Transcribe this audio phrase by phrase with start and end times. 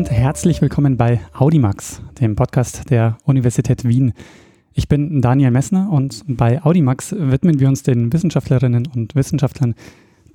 [0.00, 4.14] und herzlich willkommen bei Audimax, dem Podcast der Universität Wien.
[4.72, 9.74] Ich bin Daniel Messner und bei Audimax widmen wir uns den Wissenschaftlerinnen und Wissenschaftlern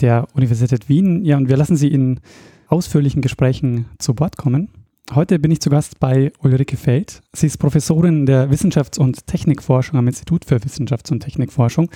[0.02, 1.25] der Universität Wien.
[1.25, 2.20] Ja, und wir lassen sie in
[2.67, 4.70] ausführlichen Gesprächen zu Wort kommen.
[5.16, 7.23] Heute bin ich zu Gast bei Ulrike Feld.
[7.34, 11.90] Sie ist Professorin der Wissenschafts- und Technikforschung am Institut für Wissenschafts- und Technikforschung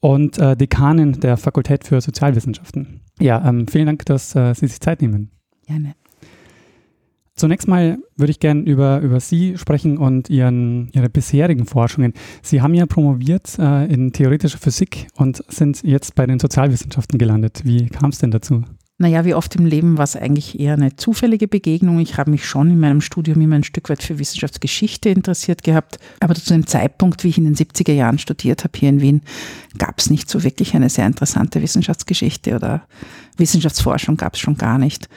[0.00, 3.00] und äh, Dekanin der Fakultät für Sozialwissenschaften.
[3.18, 5.30] Ja, ähm, vielen Dank, dass äh, Sie sich Zeit nehmen.
[5.66, 5.94] Gerne.
[7.36, 12.14] Zunächst mal würde ich gerne über, über Sie sprechen und Ihren, Ihre bisherigen Forschungen.
[12.42, 17.60] Sie haben ja promoviert äh, in theoretischer Physik und sind jetzt bei den Sozialwissenschaften gelandet.
[17.64, 18.64] Wie kam es denn dazu?
[18.98, 21.98] Naja, wie oft im Leben war es eigentlich eher eine zufällige Begegnung.
[21.98, 25.98] Ich habe mich schon in meinem Studium immer ein Stück weit für Wissenschaftsgeschichte interessiert gehabt.
[26.20, 29.20] Aber zu dem Zeitpunkt, wie ich in den 70er Jahren studiert habe hier in Wien,
[29.76, 32.86] gab es nicht so wirklich eine sehr interessante Wissenschaftsgeschichte oder
[33.36, 35.10] Wissenschaftsforschung gab es schon gar nicht.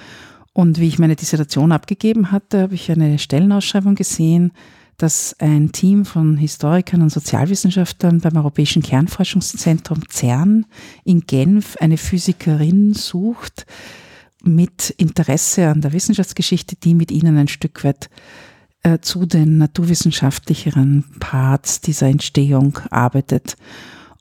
[0.53, 4.51] Und wie ich meine Dissertation abgegeben hatte, habe ich eine Stellenausschreibung gesehen,
[4.97, 10.65] dass ein Team von Historikern und Sozialwissenschaftlern beim Europäischen Kernforschungszentrum CERN
[11.05, 13.65] in Genf eine Physikerin sucht
[14.43, 18.09] mit Interesse an der Wissenschaftsgeschichte, die mit ihnen ein Stück weit
[18.83, 23.55] äh, zu den naturwissenschaftlicheren Parts dieser Entstehung arbeitet.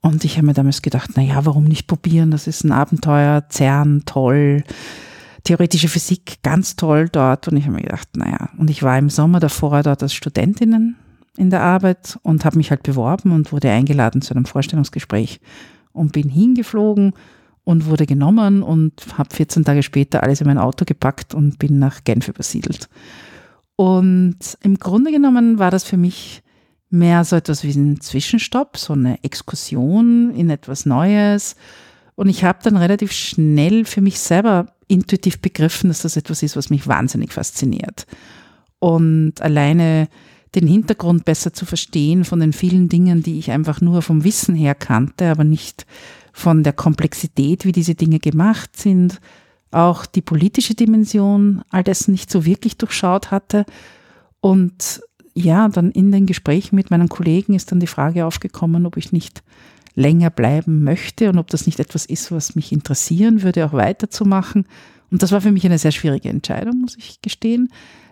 [0.01, 2.31] Und ich habe mir damals gedacht, na ja, warum nicht probieren?
[2.31, 4.63] Das ist ein Abenteuer, CERN, toll
[5.49, 9.09] theoretische Physik ganz toll dort und ich habe mir gedacht, naja, und ich war im
[9.09, 10.97] Sommer davor dort als Studentinnen
[11.39, 15.41] in der Arbeit und habe mich halt beworben und wurde eingeladen zu einem Vorstellungsgespräch
[15.93, 17.15] und bin hingeflogen
[17.65, 21.79] und wurde genommen und habe 14 Tage später alles in mein Auto gepackt und bin
[21.79, 22.91] nach Genf übersiedelt.
[23.75, 26.43] Und im Grunde genommen war das für mich
[26.91, 31.57] mehr so etwas wie ein Zwischenstopp, so eine Exkursion in etwas Neues.
[32.17, 36.57] Und ich habe dann relativ schnell für mich selber intuitiv begriffen, dass das etwas ist,
[36.57, 38.07] was mich wahnsinnig fasziniert.
[38.79, 40.09] Und alleine
[40.55, 44.55] den Hintergrund besser zu verstehen von den vielen Dingen, die ich einfach nur vom Wissen
[44.55, 45.87] her kannte, aber nicht
[46.33, 49.21] von der Komplexität, wie diese Dinge gemacht sind,
[49.71, 53.67] auch die politische Dimension all dessen nicht so wirklich durchschaut hatte.
[54.41, 55.03] Und
[55.35, 59.13] ja, dann in den Gesprächen mit meinen Kollegen ist dann die Frage aufgekommen, ob ich
[59.13, 59.43] nicht
[59.99, 64.67] länger bleiben möchte und ob das nicht etwas ist, was mich interessieren würde, auch weiterzumachen.
[65.11, 67.69] Und das war für mich eine sehr schwierige Entscheidung, muss ich gestehen.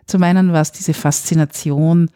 [0.07, 2.11] Zum einen war es diese Faszination,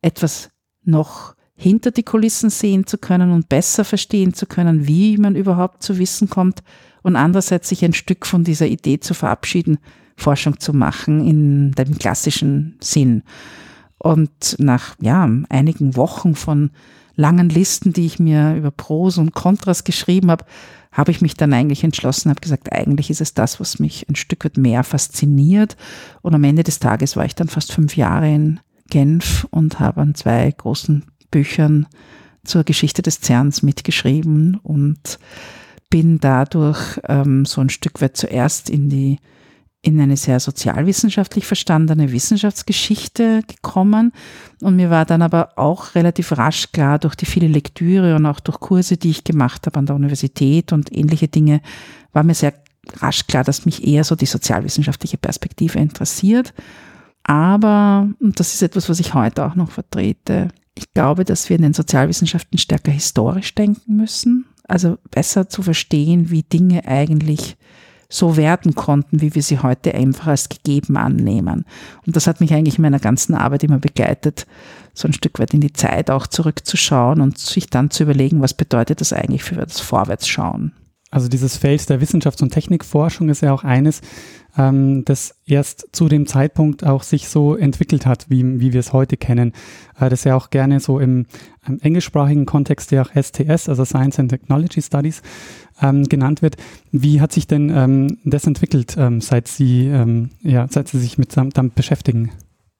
[0.00, 0.50] etwas
[0.84, 5.82] noch hinter die Kulissen sehen zu können und besser verstehen zu können, wie man überhaupt
[5.82, 6.62] zu Wissen kommt
[7.02, 9.78] und andererseits sich ein Stück von dieser Idee zu verabschieden,
[10.16, 13.22] Forschung zu machen in dem klassischen Sinn.
[13.98, 16.70] Und nach ja, einigen Wochen von
[17.22, 20.44] langen Listen, die ich mir über Pros und Kontras geschrieben habe,
[20.90, 24.16] habe ich mich dann eigentlich entschlossen, habe gesagt, eigentlich ist es das, was mich ein
[24.16, 25.76] Stück weit mehr fasziniert.
[26.20, 28.60] Und am Ende des Tages war ich dann fast fünf Jahre in
[28.90, 31.86] Genf und habe an zwei großen Büchern
[32.44, 35.18] zur Geschichte des CERNs mitgeschrieben und
[35.88, 39.18] bin dadurch ähm, so ein Stück weit zuerst in die
[39.82, 44.12] in eine sehr sozialwissenschaftlich verstandene Wissenschaftsgeschichte gekommen.
[44.60, 48.38] Und mir war dann aber auch relativ rasch klar, durch die viele Lektüre und auch
[48.38, 51.60] durch Kurse, die ich gemacht habe an der Universität und ähnliche Dinge,
[52.12, 52.54] war mir sehr
[53.00, 56.54] rasch klar, dass mich eher so die sozialwissenschaftliche Perspektive interessiert.
[57.24, 61.56] Aber, und das ist etwas, was ich heute auch noch vertrete, ich glaube, dass wir
[61.56, 64.46] in den Sozialwissenschaften stärker historisch denken müssen.
[64.66, 67.56] Also besser zu verstehen, wie Dinge eigentlich
[68.12, 71.64] so werden konnten, wie wir sie heute einfach als gegeben annehmen.
[72.06, 74.46] Und das hat mich eigentlich in meiner ganzen Arbeit immer begleitet,
[74.92, 78.52] so ein Stück weit in die Zeit auch zurückzuschauen und sich dann zu überlegen, was
[78.52, 80.72] bedeutet das eigentlich für das Vorwärtsschauen.
[81.10, 84.02] Also dieses Feld der Wissenschafts- und Technikforschung ist ja auch eines,
[84.56, 88.92] ähm, das erst zu dem Zeitpunkt auch sich so entwickelt hat, wie, wie wir es
[88.92, 89.52] heute kennen.
[89.98, 91.26] Äh, das ja auch gerne so im,
[91.66, 95.22] im englischsprachigen Kontext ja auch STS, also Science and Technology Studies,
[95.80, 96.56] ähm, genannt wird.
[96.90, 101.18] Wie hat sich denn ähm, das entwickelt, ähm, seit Sie, ähm, ja, seit Sie sich
[101.18, 102.30] mit damit beschäftigen?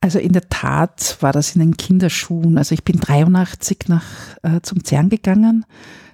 [0.00, 2.58] Also in der Tat war das in den Kinderschuhen.
[2.58, 4.04] Also ich bin 83 nach,
[4.42, 5.64] äh, zum CERN gegangen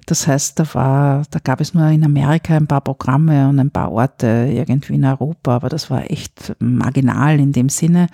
[0.09, 3.71] das heißt, da war, da gab es nur in Amerika ein paar Programme und ein
[3.71, 8.09] paar Orte irgendwie in Europa, aber das war echt marginal in dem Sinne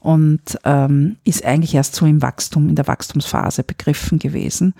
[0.00, 4.72] und ähm, ist eigentlich erst so im Wachstum, in der Wachstumsphase begriffen gewesen.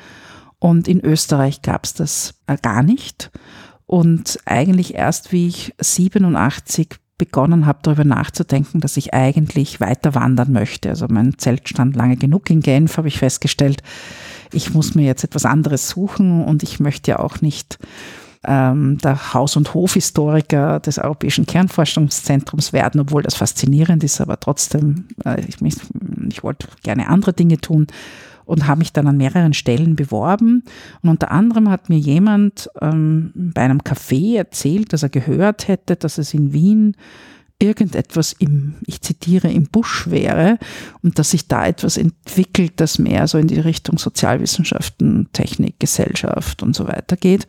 [0.58, 3.30] Und in Österreich gab es das äh, gar nicht.
[3.84, 6.88] Und eigentlich erst, wie ich 87
[7.18, 10.88] begonnen habe, darüber nachzudenken, dass ich eigentlich weiter wandern möchte.
[10.88, 13.82] Also mein Zelt stand lange genug in Genf, habe ich festgestellt
[14.52, 17.78] ich muss mir jetzt etwas anderes suchen und ich möchte ja auch nicht
[18.44, 25.06] ähm, der Haus- und Hofhistoriker des Europäischen Kernforschungszentrums werden, obwohl das faszinierend ist, aber trotzdem,
[25.24, 25.56] äh, ich,
[26.28, 27.88] ich wollte gerne andere Dinge tun
[28.44, 30.62] und habe mich dann an mehreren Stellen beworben.
[31.02, 35.96] Und unter anderem hat mir jemand ähm, bei einem Café erzählt, dass er gehört hätte,
[35.96, 36.96] dass es in Wien
[37.58, 40.58] irgendetwas im, ich zitiere, im Busch wäre
[41.02, 46.62] und dass sich da etwas entwickelt, das mehr so in die Richtung Sozialwissenschaften, Technik, Gesellschaft
[46.62, 47.46] und so weiter geht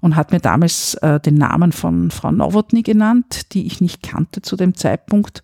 [0.00, 4.42] und hat mir damals äh, den Namen von Frau Nowotny genannt, die ich nicht kannte
[4.42, 5.42] zu dem Zeitpunkt.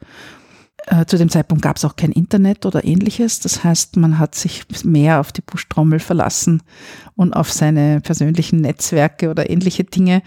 [0.87, 3.41] Äh, zu dem Zeitpunkt gab es auch kein Internet oder ähnliches.
[3.41, 6.63] Das heißt, man hat sich mehr auf die Buschtrommel verlassen
[7.17, 10.23] und auf seine persönlichen Netzwerke oder ähnliche Dinge.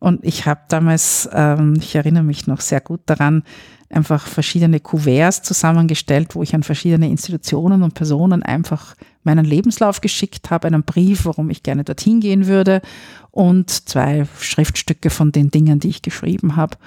[0.00, 3.44] Und ich habe damals, ähm, ich erinnere mich noch sehr gut daran,
[3.88, 10.50] einfach verschiedene Kuverts zusammengestellt, wo ich an verschiedene Institutionen und Personen einfach meinen Lebenslauf geschickt
[10.50, 12.82] habe, einen Brief, warum ich gerne dorthin gehen würde
[13.30, 16.78] und zwei Schriftstücke von den Dingen, die ich geschrieben habe.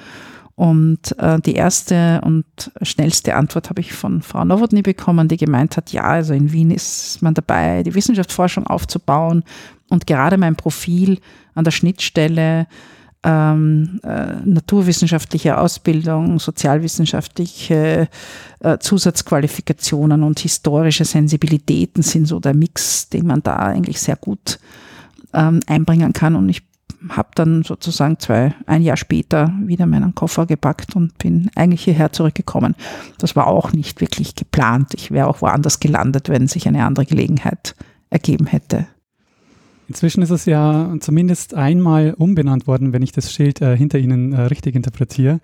[0.56, 2.46] Und äh, die erste und
[2.84, 6.70] schnellste Antwort habe ich von Frau Nowotny bekommen, die gemeint hat, ja, also in Wien
[6.70, 9.44] ist man dabei, die Wissenschaftsforschung aufzubauen
[9.90, 11.20] und gerade mein Profil
[11.56, 12.68] an der Schnittstelle
[13.24, 18.10] ähm, äh, naturwissenschaftliche Ausbildung, sozialwissenschaftliche
[18.60, 24.60] äh, Zusatzqualifikationen und historische Sensibilitäten sind so der Mix, den man da eigentlich sehr gut
[25.34, 26.36] ähm, einbringen kann.
[26.36, 26.64] Und ich
[27.10, 32.12] habe dann sozusagen zwei, ein Jahr später wieder meinen Koffer gepackt und bin eigentlich hierher
[32.12, 32.76] zurückgekommen.
[33.18, 34.94] Das war auch nicht wirklich geplant.
[34.94, 37.76] Ich wäre auch woanders gelandet, wenn sich eine andere Gelegenheit
[38.10, 38.88] ergeben hätte.
[39.88, 44.34] Inzwischen ist es ja zumindest einmal umbenannt worden, wenn ich das Schild äh, hinter Ihnen
[44.34, 45.40] äh, richtig interpretiere.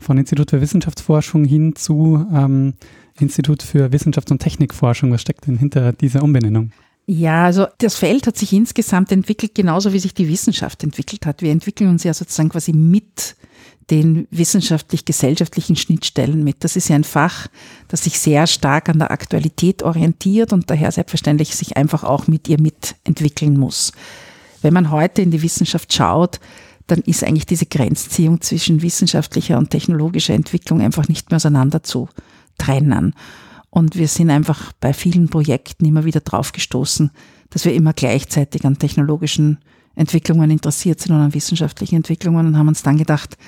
[0.00, 2.74] Von Institut für Wissenschaftsforschung hin zu ähm,
[3.18, 5.12] Institut für Wissenschafts- und Technikforschung.
[5.12, 6.70] Was steckt denn hinter dieser Umbenennung?
[7.06, 11.42] Ja, also das Feld hat sich insgesamt entwickelt, genauso wie sich die Wissenschaft entwickelt hat.
[11.42, 13.34] Wir entwickeln uns ja sozusagen quasi mit
[13.90, 16.62] den wissenschaftlich-gesellschaftlichen Schnittstellen mit.
[16.62, 17.48] Das ist ja ein Fach,
[17.88, 22.48] das sich sehr stark an der Aktualität orientiert und daher selbstverständlich sich einfach auch mit
[22.48, 23.92] ihr mitentwickeln muss.
[24.62, 26.38] Wenn man heute in die Wissenschaft schaut,
[26.86, 32.08] dann ist eigentlich diese Grenzziehung zwischen wissenschaftlicher und technologischer Entwicklung einfach nicht mehr auseinander zu
[32.58, 33.14] trennen.
[33.74, 37.10] Und wir sind einfach bei vielen Projekten immer wieder draufgestoßen,
[37.48, 39.60] dass wir immer gleichzeitig an technologischen
[39.94, 43.38] Entwicklungen interessiert sind und an wissenschaftlichen Entwicklungen und haben uns dann gedacht,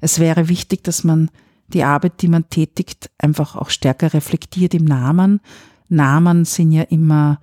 [0.00, 1.30] es wäre wichtig, dass man
[1.66, 5.40] die Arbeit, die man tätigt, einfach auch stärker reflektiert im Namen.
[5.88, 7.40] Namen sind ja immer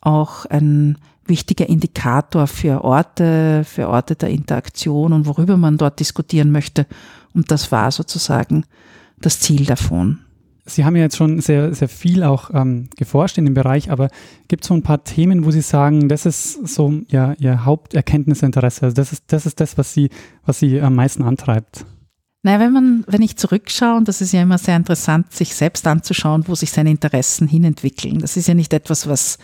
[0.00, 0.96] auch ein
[1.26, 6.86] wichtiger Indikator für Orte, für Orte der Interaktion und worüber man dort diskutieren möchte.
[7.34, 8.64] Und das war sozusagen
[9.20, 10.20] das Ziel davon.
[10.64, 14.08] Sie haben ja jetzt schon sehr, sehr viel auch ähm, geforscht in dem Bereich, aber
[14.46, 18.84] gibt es so ein paar Themen, wo Sie sagen, das ist so ja, Ihr Haupterkenntnisinteresse,
[18.84, 20.10] also das ist, das ist das, was Sie,
[20.46, 21.84] was Sie am meisten antreibt?
[22.44, 25.86] Naja, wenn man, wenn ich zurückschaue, und das ist ja immer sehr interessant, sich selbst
[25.86, 28.18] anzuschauen, wo sich seine Interessen hinentwickeln.
[28.18, 29.38] Das ist ja nicht etwas, was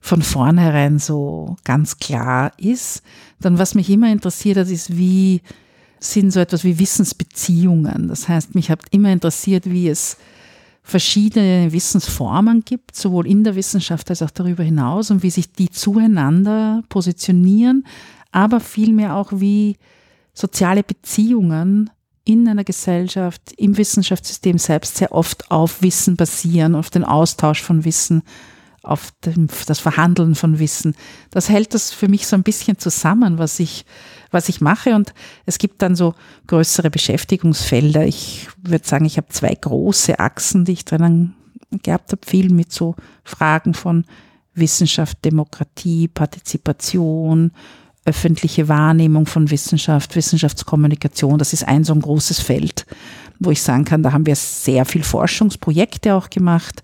[0.00, 3.02] von vornherein so ganz klar ist.
[3.40, 5.42] Dann was mich immer interessiert hat, ist, wie
[5.98, 8.06] sind so etwas wie Wissensbeziehungen.
[8.06, 10.16] Das heißt, mich hat immer interessiert, wie es
[10.88, 15.68] verschiedene Wissensformen gibt, sowohl in der Wissenschaft als auch darüber hinaus und wie sich die
[15.68, 17.86] zueinander positionieren,
[18.32, 19.76] aber vielmehr auch wie
[20.32, 21.90] soziale Beziehungen
[22.24, 27.84] in einer Gesellschaft, im Wissenschaftssystem selbst sehr oft auf Wissen basieren, auf den Austausch von
[27.84, 28.22] Wissen,
[28.82, 30.94] auf das Verhandeln von Wissen.
[31.30, 33.84] Das hält das für mich so ein bisschen zusammen, was ich
[34.30, 34.94] was ich mache.
[34.94, 35.12] Und
[35.46, 36.14] es gibt dann so
[36.46, 38.06] größere Beschäftigungsfelder.
[38.06, 41.34] Ich würde sagen, ich habe zwei große Achsen, die ich drinnen
[41.82, 42.94] gehabt habe, viel mit so
[43.24, 44.04] Fragen von
[44.54, 47.52] Wissenschaft, Demokratie, Partizipation,
[48.04, 51.38] öffentliche Wahrnehmung von Wissenschaft, Wissenschaftskommunikation.
[51.38, 52.86] Das ist ein so ein großes Feld,
[53.38, 56.82] wo ich sagen kann, da haben wir sehr viel Forschungsprojekte auch gemacht.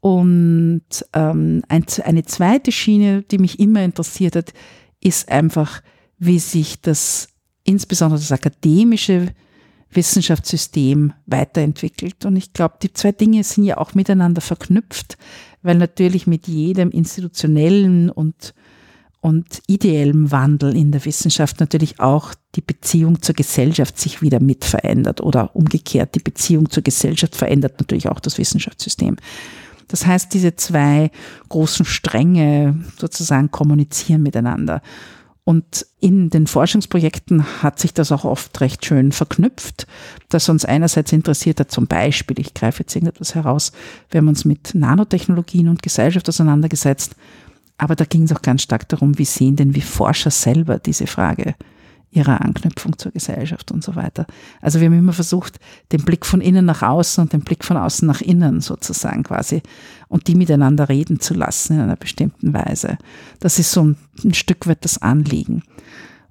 [0.00, 4.52] Und ähm, ein, eine zweite Schiene, die mich immer interessiert hat,
[5.00, 5.80] ist einfach
[6.18, 7.28] wie sich das,
[7.64, 9.34] insbesondere das akademische
[9.90, 12.24] Wissenschaftssystem weiterentwickelt.
[12.24, 15.16] Und ich glaube, die zwei Dinge sind ja auch miteinander verknüpft,
[15.62, 18.54] weil natürlich mit jedem institutionellen und,
[19.20, 24.64] und ideellen Wandel in der Wissenschaft natürlich auch die Beziehung zur Gesellschaft sich wieder mit
[24.64, 29.16] verändert oder umgekehrt die Beziehung zur Gesellschaft verändert natürlich auch das Wissenschaftssystem.
[29.88, 31.10] Das heißt, diese zwei
[31.48, 34.82] großen Stränge sozusagen kommunizieren miteinander.
[35.48, 39.86] Und in den Forschungsprojekten hat sich das auch oft recht schön verknüpft,
[40.28, 43.70] dass uns einerseits interessiert hat, zum Beispiel, ich greife jetzt irgendetwas heraus,
[44.10, 47.14] wir haben uns mit Nanotechnologien und Gesellschaft auseinandergesetzt,
[47.78, 51.06] aber da ging es auch ganz stark darum, wie sehen denn wie Forscher selber diese
[51.06, 51.54] Frage
[52.16, 54.26] ihrer Anknüpfung zur Gesellschaft und so weiter.
[54.60, 55.58] Also wir haben immer versucht,
[55.92, 59.62] den Blick von innen nach außen und den Blick von außen nach innen sozusagen quasi
[60.08, 62.98] und die miteinander reden zu lassen in einer bestimmten Weise.
[63.40, 65.62] Das ist so ein, ein Stück weit das Anliegen.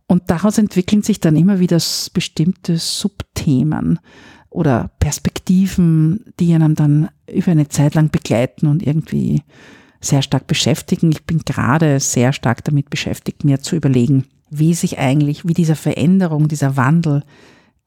[0.08, 1.82] Und daraus entwickeln sich dann immer wieder
[2.13, 4.00] bestimmte Subthemen
[4.50, 9.44] oder Perspektiven, die einem dann über eine Zeit lang begleiten und irgendwie
[10.02, 11.12] sehr stark beschäftigen.
[11.12, 15.75] Ich bin gerade sehr stark damit beschäftigt, mir zu überlegen, wie sich eigentlich, wie diese
[15.75, 17.24] Veränderung, dieser Wandel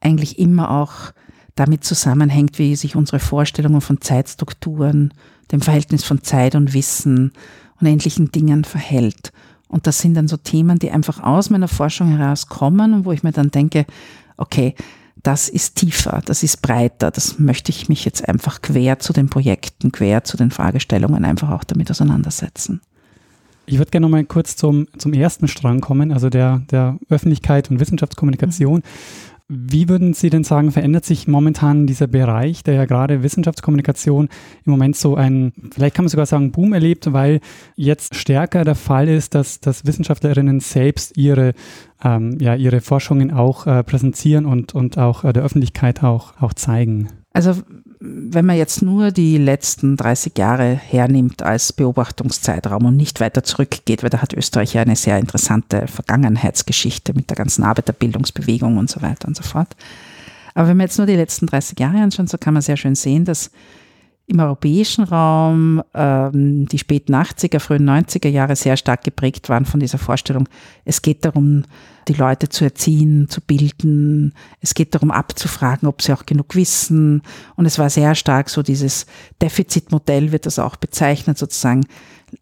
[0.01, 1.13] eigentlich immer auch
[1.55, 5.13] damit zusammenhängt, wie sich unsere Vorstellungen von Zeitstrukturen,
[5.51, 7.33] dem Verhältnis von Zeit und Wissen
[7.79, 9.31] und endlichen Dingen verhält.
[9.67, 13.23] Und das sind dann so Themen, die einfach aus meiner Forschung herauskommen und wo ich
[13.23, 13.85] mir dann denke,
[14.37, 14.73] okay,
[15.23, 19.29] das ist tiefer, das ist breiter, das möchte ich mich jetzt einfach quer zu den
[19.29, 22.81] Projekten, quer zu den Fragestellungen einfach auch damit auseinandersetzen.
[23.65, 27.69] Ich würde gerne noch mal kurz zum, zum ersten Strang kommen, also der, der Öffentlichkeit
[27.69, 28.77] und Wissenschaftskommunikation.
[28.77, 28.83] Mhm.
[29.51, 34.29] Wie würden Sie denn sagen, verändert sich momentan dieser Bereich, der ja gerade Wissenschaftskommunikation
[34.63, 37.39] im Moment so ein, vielleicht kann man sogar sagen, Boom erlebt, weil
[37.75, 41.53] jetzt stärker der Fall ist, dass, dass Wissenschaftlerinnen selbst ihre,
[42.03, 46.53] ähm, ja, ihre Forschungen auch äh, präsentieren und, und auch äh, der Öffentlichkeit auch, auch
[46.53, 47.09] zeigen?
[47.33, 47.55] Also
[48.01, 54.03] wenn man jetzt nur die letzten 30 Jahre hernimmt als Beobachtungszeitraum und nicht weiter zurückgeht,
[54.03, 59.01] weil da hat Österreich ja eine sehr interessante Vergangenheitsgeschichte mit der ganzen Arbeiterbildungsbewegung und so
[59.01, 59.75] weiter und so fort.
[60.53, 62.95] Aber wenn man jetzt nur die letzten 30 Jahre anschaut, so kann man sehr schön
[62.95, 63.51] sehen, dass
[64.29, 69.79] im europäischen Raum ähm, die späten 80er, frühen 90er Jahre sehr stark geprägt waren von
[69.79, 70.47] dieser Vorstellung,
[70.85, 71.63] es geht darum,
[72.07, 77.21] die Leute zu erziehen, zu bilden, es geht darum abzufragen, ob sie auch genug wissen.
[77.55, 79.05] Und es war sehr stark so dieses
[79.41, 81.85] Defizitmodell, wird das auch bezeichnet, sozusagen,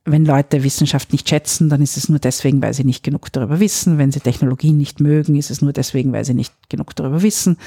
[0.03, 3.59] wenn Leute Wissenschaft nicht schätzen, dann ist es nur deswegen, weil sie nicht genug darüber
[3.61, 3.97] wissen.
[3.97, 7.57] Wenn sie Technologien nicht mögen, ist es nur deswegen, weil sie nicht genug darüber wissen.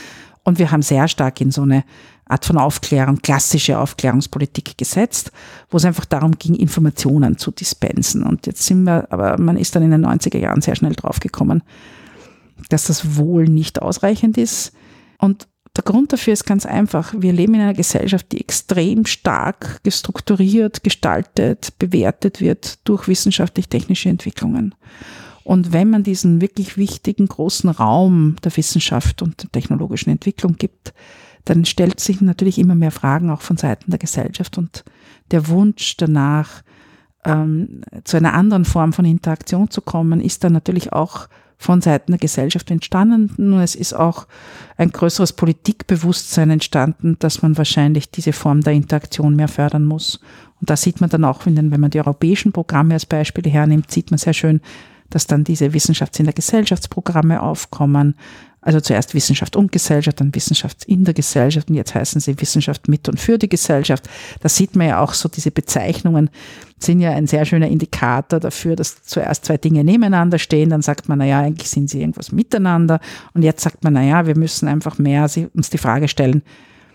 [0.43, 1.85] Und wir haben sehr stark in so eine
[2.31, 5.33] Art von Aufklärung, klassische Aufklärungspolitik gesetzt,
[5.69, 8.23] wo es einfach darum ging, Informationen zu dispensen.
[8.23, 11.63] Und jetzt sind wir, aber man ist dann in den 90er Jahren sehr schnell draufgekommen,
[12.69, 14.73] dass das wohl nicht ausreichend ist.
[15.19, 17.15] Und der Grund dafür ist ganz einfach.
[17.17, 24.75] Wir leben in einer Gesellschaft, die extrem stark gestrukturiert, gestaltet, bewertet wird durch wissenschaftlich-technische Entwicklungen.
[25.45, 30.93] Und wenn man diesen wirklich wichtigen großen Raum der Wissenschaft und der technologischen Entwicklung gibt,
[31.45, 34.85] dann stellt sich natürlich immer mehr Fragen auch von Seiten der Gesellschaft und
[35.31, 36.63] der Wunsch danach,
[37.25, 41.29] ähm, zu einer anderen Form von Interaktion zu kommen, ist dann natürlich auch
[41.61, 43.53] von Seiten der Gesellschaft entstanden.
[43.53, 44.27] Und es ist auch
[44.79, 50.21] ein größeres Politikbewusstsein entstanden, dass man wahrscheinlich diese Form der Interaktion mehr fördern muss.
[50.61, 54.11] Und da sieht man dann auch, wenn man die europäischen Programme als Beispiele hernimmt, sieht
[54.11, 54.63] man sehr schön,
[55.11, 58.15] dass dann diese Wissenschafts- in der Gesellschaftsprogramme aufkommen,
[58.63, 62.89] also zuerst Wissenschaft und Gesellschaft, dann Wissenschaft in der Gesellschaft und jetzt heißen sie Wissenschaft
[62.89, 64.09] mit und für die Gesellschaft.
[64.41, 66.31] Da sieht man ja auch so, diese Bezeichnungen
[66.79, 71.09] sind ja ein sehr schöner Indikator dafür, dass zuerst zwei Dinge nebeneinander stehen, dann sagt
[71.09, 73.01] man, naja, eigentlich sind sie irgendwas miteinander
[73.35, 76.43] und jetzt sagt man, naja, wir müssen einfach mehr uns die Frage stellen,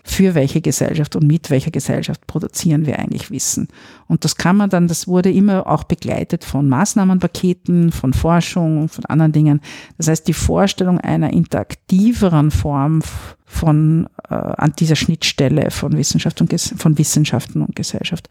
[0.06, 3.66] für welche Gesellschaft und mit welcher Gesellschaft produzieren wir eigentlich Wissen.
[4.06, 9.04] Und das kann man dann, das wurde immer auch begleitet von Maßnahmenpaketen, von Forschung, von
[9.06, 9.60] anderen Dingen.
[9.98, 13.02] Das heißt, die Vorstellung einer interaktiveren Form
[13.44, 18.28] von äh, an dieser Schnittstelle von Wissenschaft und von Wissenschaften und Gesellschaft,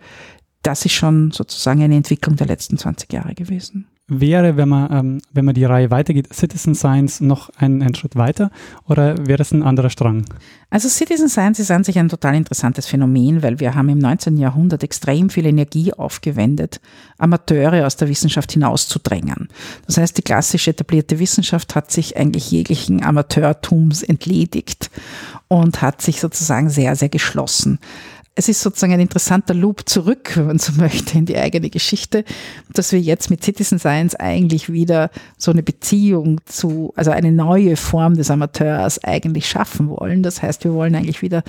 [0.63, 5.21] das ist schon sozusagen eine Entwicklung der letzten 20 Jahre gewesen wäre, wenn man, ähm,
[5.31, 8.51] wenn man die Reihe weitergeht, Citizen Science noch einen, einen Schritt weiter
[8.87, 10.25] oder wäre das ein anderer Strang?
[10.69, 14.37] Also Citizen Science ist an sich ein total interessantes Phänomen, weil wir haben im 19.
[14.37, 16.81] Jahrhundert extrem viel Energie aufgewendet,
[17.17, 19.47] Amateure aus der Wissenschaft hinauszudrängen.
[19.87, 24.91] Das heißt, die klassisch etablierte Wissenschaft hat sich eigentlich jeglichen Amateurtums entledigt
[25.47, 27.79] und hat sich sozusagen sehr, sehr geschlossen
[28.35, 32.25] es ist sozusagen ein interessanter Loop zurück, wenn man so möchte, in die eigene Geschichte,
[32.73, 37.77] dass wir jetzt mit Citizen Science eigentlich wieder so eine Beziehung zu, also eine neue
[37.77, 40.21] Form des Amateurs eigentlich schaffen wollen.
[40.21, 41.43] Das heißt, wir wollen eigentlich wieder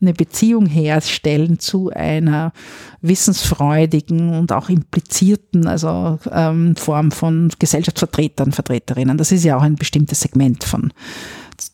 [0.00, 2.54] eine Beziehung herstellen zu einer
[3.02, 9.18] wissensfreudigen und auch implizierten, also ähm, Form von Gesellschaftsvertretern, Vertreterinnen.
[9.18, 10.90] Das ist ja auch ein bestimmtes Segment von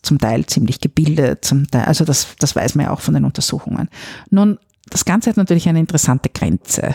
[0.03, 3.25] zum Teil ziemlich gebildet, zum Teil, also das, das weiß man ja auch von den
[3.25, 3.89] Untersuchungen.
[4.31, 6.95] Nun, das Ganze hat natürlich eine interessante Grenze.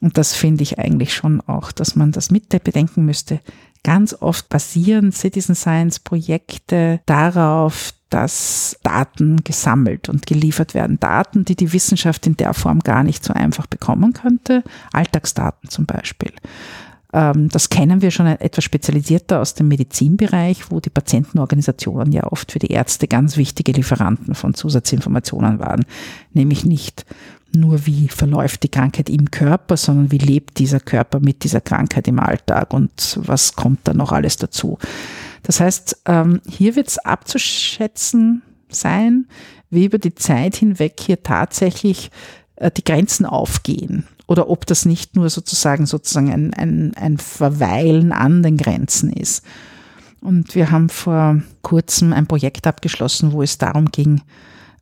[0.00, 3.40] Und das finde ich eigentlich schon auch, dass man das mit bedenken müsste.
[3.82, 11.00] Ganz oft basieren Citizen Science Projekte darauf, dass Daten gesammelt und geliefert werden.
[11.00, 14.62] Daten, die die Wissenschaft in der Form gar nicht so einfach bekommen könnte.
[14.92, 16.32] Alltagsdaten zum Beispiel.
[17.12, 22.52] Ähm, das kennen wir schon etwas spezialisierter aus dem Medizinbereich, wo die Patientenorganisationen ja oft
[22.52, 25.84] für die Ärzte ganz wichtige Lieferanten von Zusatzinformationen waren,
[26.32, 27.04] nämlich nicht
[27.52, 32.06] nur wie verläuft die Krankheit im Körper, sondern wie lebt dieser Körper mit dieser Krankheit
[32.06, 34.78] im Alltag und was kommt da noch alles dazu.
[35.42, 39.26] Das heißt, ähm, hier wird es abzuschätzen sein,
[39.70, 42.10] wie über die Zeit hinweg hier tatsächlich
[42.56, 48.12] äh, die Grenzen aufgehen oder ob das nicht nur sozusagen sozusagen ein, ein, ein Verweilen
[48.12, 49.44] an den Grenzen ist.
[50.20, 54.20] Und wir haben vor kurzem ein Projekt abgeschlossen, wo es darum ging,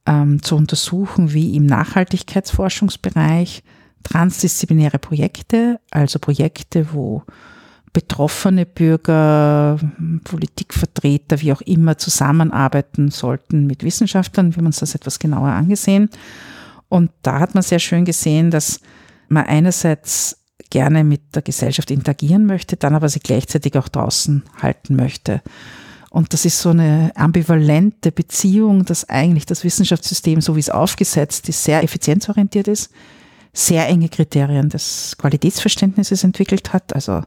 [0.05, 3.63] ähm, zu untersuchen, wie im Nachhaltigkeitsforschungsbereich
[4.03, 7.23] transdisziplinäre Projekte, also Projekte, wo
[7.95, 9.79] betroffene Bürger,
[10.25, 14.55] Politikvertreter, wie auch immer, zusammenarbeiten sollten mit Wissenschaftlern.
[14.55, 16.11] Wir haben uns das etwas genauer angesehen.
[16.91, 18.83] Und da hat man sehr schön gesehen, dass
[19.29, 20.39] man einerseits
[20.71, 25.43] gerne mit der Gesellschaft interagieren möchte, dann aber sie gleichzeitig auch draußen halten möchte.
[26.11, 31.49] Und das ist so eine ambivalente Beziehung, dass eigentlich das Wissenschaftssystem, so wie es aufgesetzt
[31.49, 32.91] ist, sehr effizienzorientiert ist,
[33.53, 36.95] sehr enge Kriterien des Qualitätsverständnisses entwickelt hat.
[36.95, 37.23] Also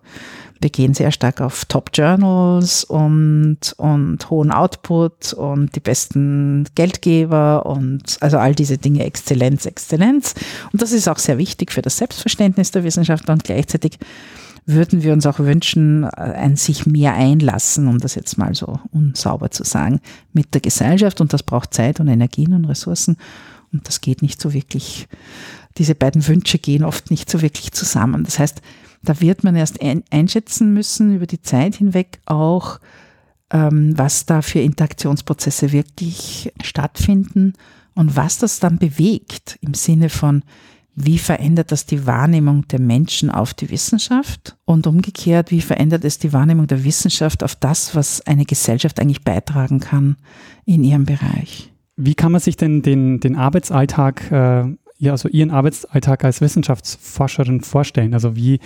[0.61, 7.65] wir gehen sehr stark auf Top Journals und, und hohen Output und die besten Geldgeber
[7.65, 10.35] und also all diese Dinge, Exzellenz, Exzellenz.
[10.71, 13.97] Und das ist auch sehr wichtig für das Selbstverständnis der Wissenschaftler und gleichzeitig
[14.67, 19.49] würden wir uns auch wünschen, ein sich mehr einlassen, um das jetzt mal so unsauber
[19.49, 19.99] zu sagen,
[20.33, 23.17] mit der Gesellschaft und das braucht Zeit und Energien und Ressourcen
[23.73, 25.07] und das geht nicht so wirklich,
[25.77, 28.23] diese beiden Wünsche gehen oft nicht so wirklich zusammen.
[28.23, 28.61] Das heißt,
[29.03, 29.79] da wird man erst
[30.11, 32.79] einschätzen müssen über die Zeit hinweg auch,
[33.51, 37.53] ähm, was da für Interaktionsprozesse wirklich stattfinden
[37.95, 40.43] und was das dann bewegt im Sinne von,
[40.93, 46.19] wie verändert das die Wahrnehmung der Menschen auf die Wissenschaft und umgekehrt, wie verändert es
[46.19, 50.17] die Wahrnehmung der Wissenschaft auf das, was eine Gesellschaft eigentlich beitragen kann
[50.65, 51.71] in ihrem Bereich.
[51.95, 54.65] Wie kann man sich denn den, den Arbeitsalltag äh,
[55.01, 58.13] ja, also Ihren Arbeitsalltag als Wissenschaftsforscherin vorstellen?
[58.13, 58.59] Also wie,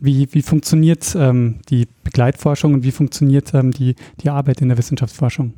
[0.00, 4.78] wie, wie funktioniert ähm, die Begleitforschung und wie funktioniert ähm, die, die Arbeit in der
[4.78, 5.54] Wissenschaftsforschung?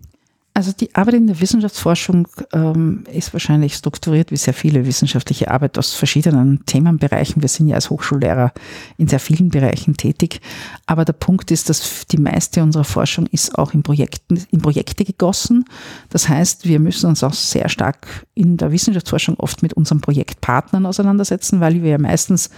[0.57, 5.77] Also die Arbeit in der Wissenschaftsforschung ähm, ist wahrscheinlich strukturiert wie sehr viele wissenschaftliche Arbeit
[5.79, 7.43] aus verschiedenen Themenbereichen.
[7.43, 8.53] Wir sind ja als Hochschullehrer
[8.97, 10.41] in sehr vielen Bereichen tätig.
[10.87, 15.05] Aber der Punkt ist, dass die meiste unserer Forschung ist auch in, Projekten, in Projekte
[15.05, 15.65] gegossen.
[16.11, 20.87] Das heißt, wir müssen uns auch sehr stark in der Wissenschaftsforschung oft mit unseren Projektpartnern
[20.87, 22.51] auseinandersetzen, weil wir ja meistens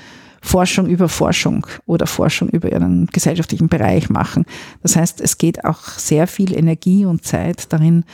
[0.47, 4.47] Forschung über Forschung oder Forschung über einen gesellschaftlichen Bereich machen.
[4.81, 8.05] Das heißt, es geht auch sehr viel Energie und Zeit darin,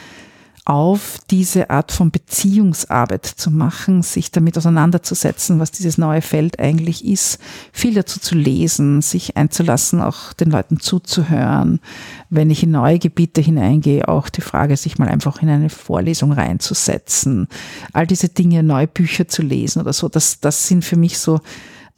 [0.65, 7.05] auf diese Art von Beziehungsarbeit zu machen, sich damit auseinanderzusetzen, was dieses neue Feld eigentlich
[7.05, 7.39] ist,
[7.73, 11.81] viel dazu zu lesen, sich einzulassen, auch den Leuten zuzuhören.
[12.31, 16.31] Wenn ich in neue Gebiete hineingehe, auch die Frage, sich mal einfach in eine Vorlesung
[16.31, 17.49] reinzusetzen,
[17.93, 21.41] all diese Dinge, neue Bücher zu lesen oder so, das, das sind für mich so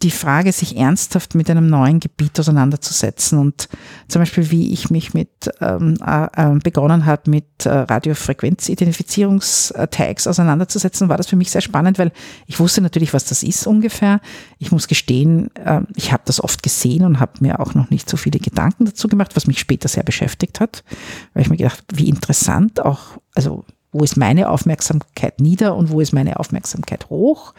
[0.05, 3.38] die Frage, sich ernsthaft mit einem neuen Gebiet auseinanderzusetzen.
[3.38, 3.71] Und
[4.07, 11.17] zum Beispiel, wie ich mich mit ähm, äh, begonnen habe, mit äh, Radiofrequenzidentifizierungstags auseinanderzusetzen, war
[11.17, 12.12] das für mich sehr spannend, weil
[12.47, 14.21] ich wusste natürlich, was das ist ungefähr.
[14.59, 18.11] Ich muss gestehen, äh, ich habe das oft gesehen und habe mir auch noch nicht
[18.11, 20.85] so viele Gedanken dazu gemacht, was mich später sehr beschäftigt hat,
[21.33, 23.01] weil ich mir gedacht, wie interessant auch,
[23.35, 27.55] also wo ist meine Aufmerksamkeit nieder und wo ist meine Aufmerksamkeit hoch?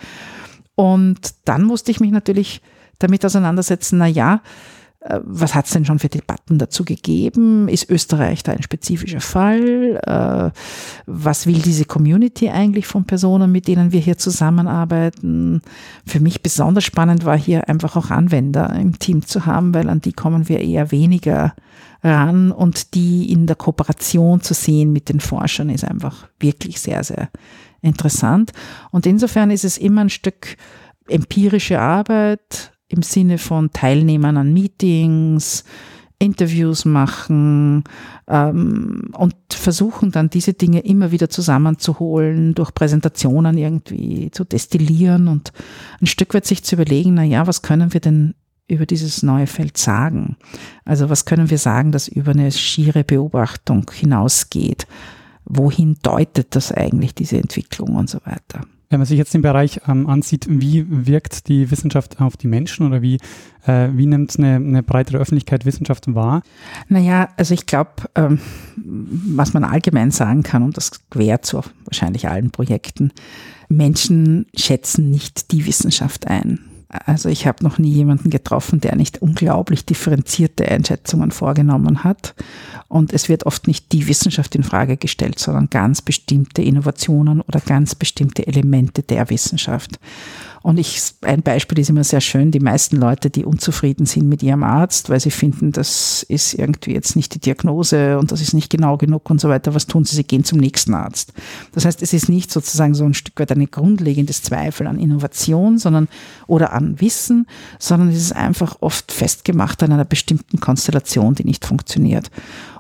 [0.75, 2.61] Und dann musste ich mich natürlich
[2.99, 4.41] damit auseinandersetzen, na ja,
[5.05, 7.67] äh, was hat es denn schon für Debatten dazu gegeben?
[7.67, 9.99] Ist Österreich da ein spezifischer Fall?
[10.05, 10.51] Äh,
[11.05, 15.61] was will diese Community eigentlich von Personen, mit denen wir hier zusammenarbeiten?
[16.05, 20.01] Für mich besonders spannend war hier einfach auch Anwender im Team zu haben, weil an
[20.01, 21.53] die kommen wir eher weniger
[22.03, 27.03] ran und die in der Kooperation zu sehen mit den Forschern ist einfach wirklich sehr,
[27.03, 27.29] sehr
[27.85, 28.51] interessant.
[28.91, 30.57] Und insofern ist es immer ein Stück
[31.07, 35.63] empirische Arbeit im Sinne von Teilnehmern an Meetings,
[36.17, 37.83] Interviews machen
[38.27, 45.51] ähm, und versuchen dann diese Dinge immer wieder zusammenzuholen, durch Präsentationen irgendwie zu destillieren und
[46.01, 48.33] ein Stück weit sich zu überlegen, na ja, was können wir denn
[48.67, 50.37] über dieses neue Feld sagen?
[50.85, 54.87] Also was können wir sagen, das über eine schiere Beobachtung hinausgeht?
[55.45, 58.61] Wohin deutet das eigentlich, diese Entwicklung und so weiter.
[58.89, 62.85] Wenn man sich jetzt den Bereich ähm, ansieht, wie wirkt die Wissenschaft auf die Menschen
[62.85, 63.17] oder wie,
[63.65, 66.43] äh, wie nimmt eine, eine breitere Öffentlichkeit Wissenschaft wahr?
[66.87, 68.39] Naja, also ich glaube, ähm,
[68.77, 73.11] was man allgemein sagen kann, und das quert zu wahrscheinlich allen Projekten,
[73.69, 76.59] Menschen schätzen nicht die Wissenschaft ein.
[76.89, 82.35] Also ich habe noch nie jemanden getroffen, der nicht unglaublich differenzierte Einschätzungen vorgenommen hat.
[82.87, 87.59] Und es wird oft nicht die Wissenschaft in Frage gestellt, sondern ganz bestimmte Innovationen oder
[87.59, 89.99] ganz bestimmte Elemente der Wissenschaft.
[90.65, 94.41] Und ich, ein Beispiel ist immer sehr schön, die meisten Leute, die unzufrieden sind mit
[94.41, 98.55] ihrem Arzt, weil sie finden, das ist irgendwie jetzt nicht die Diagnose und das ist
[98.55, 100.15] nicht genau genug und so weiter, was tun sie?
[100.15, 101.33] Sie gehen zum nächsten Arzt.
[101.73, 105.77] Das heißt, es ist nicht sozusagen so ein Stück weit ein grundlegendes Zweifel an Innovation,
[105.77, 106.07] sondern,
[106.47, 107.45] oder an Wissen,
[107.77, 112.31] sondern es ist einfach oft festgemacht an einer bestimmten Konstellation, die nicht funktioniert.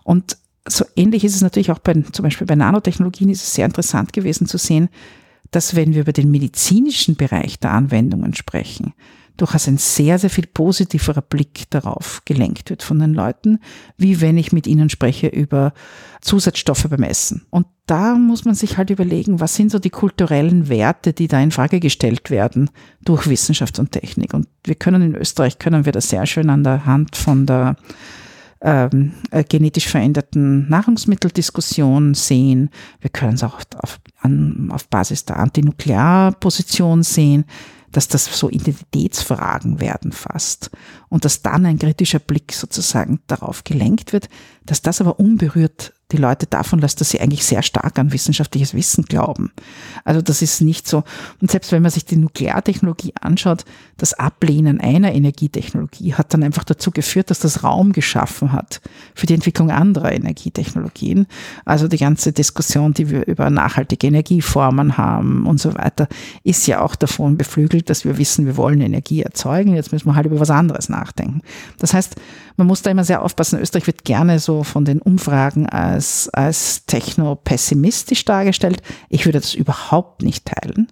[0.03, 3.67] Und so ähnlich ist es natürlich auch bei, zum Beispiel bei Nanotechnologien ist es sehr
[3.67, 4.89] interessant gewesen zu sehen,
[5.51, 8.93] dass wenn wir über den medizinischen Bereich der Anwendungen sprechen,
[9.37, 13.59] durchaus ein sehr, sehr viel positiverer Blick darauf gelenkt wird von den Leuten,
[13.97, 15.73] wie wenn ich mit ihnen spreche über
[16.21, 17.45] Zusatzstoffe beim Essen.
[17.49, 21.41] Und da muss man sich halt überlegen, was sind so die kulturellen Werte, die da
[21.41, 22.69] in Frage gestellt werden
[23.03, 24.33] durch Wissenschaft und Technik.
[24.33, 27.75] Und wir können in Österreich, können wir das sehr schön an der Hand von der
[28.61, 32.69] ähm, äh, genetisch veränderten Nahrungsmitteldiskussion sehen.
[32.99, 37.45] Wir können es auch auf, an, auf Basis der Antinuklearposition sehen,
[37.91, 40.69] dass das so Identitätsfragen werden fast
[41.07, 44.27] und dass dann ein kritischer Blick sozusagen darauf gelenkt wird,
[44.65, 48.73] dass das aber unberührt die Leute davon lässt, dass sie eigentlich sehr stark an wissenschaftliches
[48.73, 49.51] Wissen glauben.
[50.03, 51.03] Also das ist nicht so.
[51.41, 53.65] Und selbst wenn man sich die Nukleartechnologie anschaut,
[53.97, 58.81] das Ablehnen einer Energietechnologie hat dann einfach dazu geführt, dass das Raum geschaffen hat
[59.13, 61.27] für die Entwicklung anderer Energietechnologien.
[61.63, 66.07] Also die ganze Diskussion, die wir über nachhaltige Energieformen haben und so weiter,
[66.43, 69.75] ist ja auch davon beflügelt, dass wir wissen, wir wollen Energie erzeugen.
[69.75, 71.41] Jetzt müssen wir halt über was anderes nachdenken.
[71.79, 72.15] Das heißt,
[72.57, 73.59] man muss da immer sehr aufpassen.
[73.59, 78.81] Österreich wird gerne so von den Umfragen als, als techno-pessimistisch dargestellt.
[79.09, 80.87] Ich würde das überhaupt nicht teilen.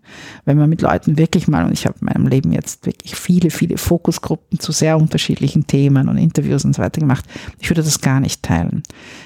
[0.45, 3.49] Wenn man mit Leuten wirklich mal, und ich habe in meinem Leben jetzt wirklich viele,
[3.49, 7.25] viele Fokusgruppen zu sehr unterschiedlichen Themen und Interviews und so weiter gemacht,
[7.59, 8.83] ich würde das gar nicht teilen.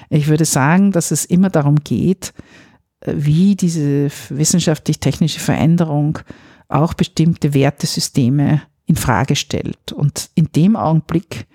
[0.09, 2.33] Ich würde sagen, dass es immer darum geht,
[3.05, 6.19] wie diese wissenschaftlich-technische Veränderung
[6.67, 9.91] auch bestimmte Wertesysteme in Frage stellt.
[9.91, 11.47] Und in dem Augenblick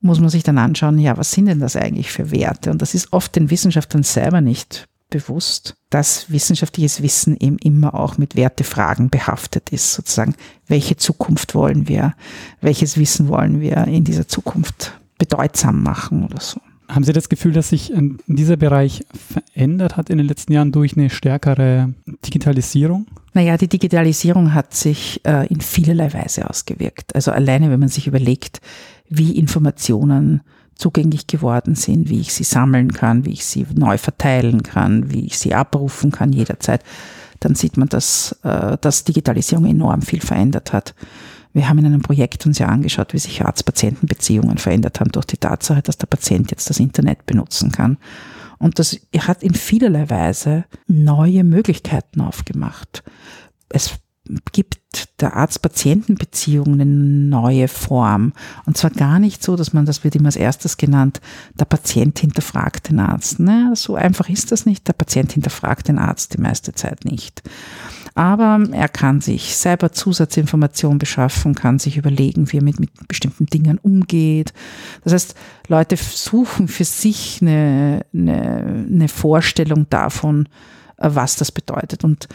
[0.00, 2.70] muss man sich dann anschauen, ja, was sind denn das eigentlich für Werte?
[2.70, 8.18] Und das ist oft den Wissenschaftlern selber nicht bewusst, dass wissenschaftliches Wissen eben immer auch
[8.18, 10.34] mit Wertefragen behaftet ist, sozusagen,
[10.66, 12.14] welche Zukunft wollen wir,
[12.60, 16.60] welches Wissen wollen wir in dieser Zukunft bedeutsam machen oder so.
[16.88, 17.92] Haben Sie das Gefühl, dass sich
[18.26, 21.92] dieser Bereich verändert hat in den letzten Jahren durch eine stärkere
[22.24, 23.06] Digitalisierung?
[23.34, 27.14] Naja, die Digitalisierung hat sich äh, in vielerlei Weise ausgewirkt.
[27.14, 28.60] Also alleine, wenn man sich überlegt,
[29.08, 30.42] wie Informationen
[30.74, 35.26] zugänglich geworden sind, wie ich sie sammeln kann, wie ich sie neu verteilen kann, wie
[35.26, 36.82] ich sie abrufen kann jederzeit,
[37.40, 40.94] dann sieht man, dass, äh, dass Digitalisierung enorm viel verändert hat.
[41.52, 45.38] Wir haben in einem Projekt uns ja angeschaut, wie sich Arzt-Patienten-Beziehungen verändert haben durch die
[45.38, 47.98] Tatsache, dass der Patient jetzt das Internet benutzen kann.
[48.58, 53.02] Und das hat in vielerlei Weise neue Möglichkeiten aufgemacht.
[53.68, 53.98] Es
[54.52, 54.78] gibt
[55.20, 58.32] der Arzt-Patienten-Beziehung eine neue Form.
[58.66, 61.20] Und zwar gar nicht so, dass man, das wird immer als erstes genannt,
[61.58, 63.40] der Patient hinterfragt den Arzt.
[63.40, 63.72] Ne?
[63.74, 64.88] So einfach ist das nicht.
[64.88, 67.42] Der Patient hinterfragt den Arzt die meiste Zeit nicht.
[68.14, 73.46] Aber er kann sich selber Zusatzinformationen beschaffen, kann sich überlegen, wie er mit, mit bestimmten
[73.46, 74.52] Dingen umgeht.
[75.04, 75.34] Das heißt,
[75.68, 80.48] Leute suchen für sich eine, eine, eine Vorstellung davon,
[80.96, 82.02] was das bedeutet.
[82.02, 82.28] Und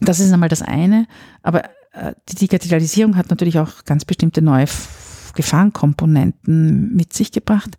[0.00, 1.06] das ist einmal das eine.
[1.42, 4.66] Aber äh, die Digitalisierung hat natürlich auch ganz bestimmte neue
[5.34, 7.78] Gefahrenkomponenten mit sich gebracht,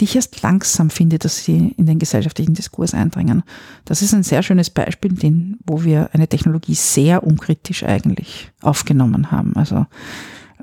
[0.00, 3.42] die ich erst langsam finde, dass sie in den gesellschaftlichen Diskurs eindringen.
[3.84, 5.12] Das ist ein sehr schönes Beispiel,
[5.66, 9.56] wo wir eine Technologie sehr unkritisch eigentlich aufgenommen haben.
[9.56, 9.86] Also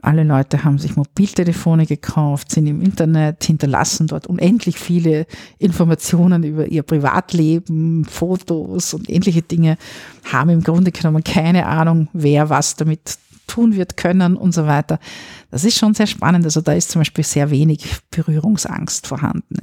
[0.05, 5.25] alle Leute haben sich Mobiltelefone gekauft, sind im Internet, hinterlassen dort unendlich viele
[5.57, 9.77] Informationen über ihr Privatleben, Fotos und ähnliche Dinge,
[10.31, 14.99] haben im Grunde genommen keine Ahnung, wer was damit tun wird können und so weiter.
[15.51, 16.45] Das ist schon sehr spannend.
[16.45, 19.57] Also da ist zum Beispiel sehr wenig Berührungsangst vorhanden.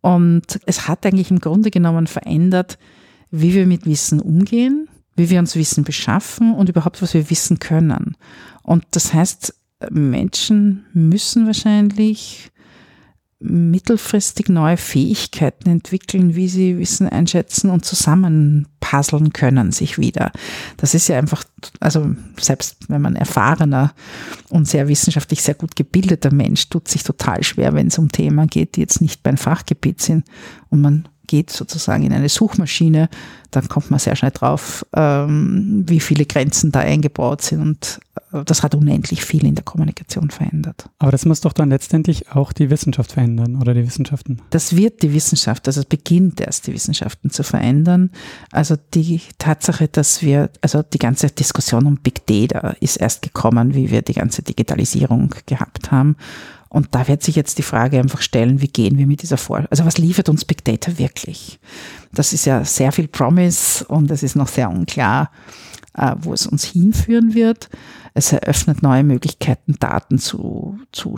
[0.00, 2.78] Und es hat eigentlich im Grunde genommen verändert,
[3.30, 7.58] wie wir mit Wissen umgehen, wie wir uns Wissen beschaffen und überhaupt, was wir wissen
[7.58, 8.16] können.
[8.62, 9.54] Und das heißt,
[9.90, 12.52] Menschen müssen wahrscheinlich
[13.42, 20.30] mittelfristig neue Fähigkeiten entwickeln, wie sie Wissen einschätzen und zusammenpuzzeln können sich wieder.
[20.76, 21.42] Das ist ja einfach,
[21.80, 23.94] also selbst wenn man erfahrener
[24.50, 28.46] und sehr wissenschaftlich sehr gut gebildeter Mensch tut sich total schwer, wenn es um Themen
[28.46, 30.24] geht, die jetzt nicht beim Fachgebiet sind
[30.68, 33.08] und man geht sozusagen in eine Suchmaschine,
[33.50, 38.00] dann kommt man sehr schnell drauf, ähm, wie viele Grenzen da eingebaut sind und
[38.32, 40.88] äh, das hat unendlich viel in der Kommunikation verändert.
[40.98, 44.40] Aber das muss doch dann letztendlich auch die Wissenschaft verändern oder die Wissenschaften?
[44.50, 48.10] Das wird die Wissenschaft, also es beginnt erst die Wissenschaften zu verändern.
[48.50, 53.74] Also die Tatsache, dass wir, also die ganze Diskussion um Big Data ist erst gekommen,
[53.74, 56.16] wie wir die ganze Digitalisierung gehabt haben.
[56.72, 59.66] Und da wird sich jetzt die Frage einfach stellen, wie gehen wir mit dieser Vor,
[59.68, 61.60] also was liefert uns Big Data wirklich?
[62.14, 65.30] Das ist ja sehr viel Promise und es ist noch sehr unklar,
[65.92, 67.68] äh, wo es uns hinführen wird.
[68.14, 71.16] Es eröffnet neue Möglichkeiten, Daten zu, zu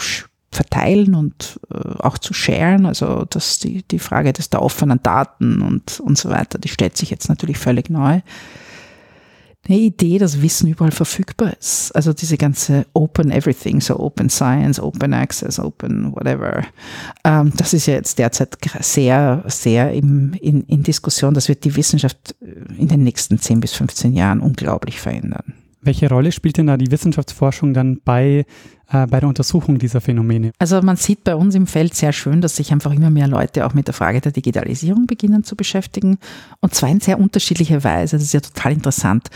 [0.51, 2.85] verteilen und äh, auch zu sharen.
[2.85, 6.97] Also dass die, die Frage des der offenen Daten und, und so weiter, die stellt
[6.97, 8.23] sich jetzt natürlich völlig neu
[9.66, 11.94] eine Idee, dass Wissen überall verfügbar ist.
[11.94, 16.64] Also diese ganze Open Everything, so Open Science, Open Access, Open whatever.
[17.24, 21.35] Ähm, das ist ja jetzt derzeit sehr, sehr im, in, in Diskussion.
[21.35, 22.35] Das wird die Wissenschaft
[22.77, 25.55] in den nächsten 10 bis 15 Jahren unglaublich verändern.
[25.85, 28.47] Welche Rolle spielt denn da die Wissenschaftsforschung dann bei,
[28.90, 30.53] äh, bei der Untersuchung dieser Phänomene?
[30.59, 33.66] Also man sieht bei uns im Feld sehr schön, dass sich einfach immer mehr Leute
[33.66, 36.18] auch mit der Frage der Digitalisierung beginnen zu beschäftigen.
[36.61, 38.16] Und zwar in sehr unterschiedlicher Weise.
[38.16, 39.29] Das ist ja total interessant.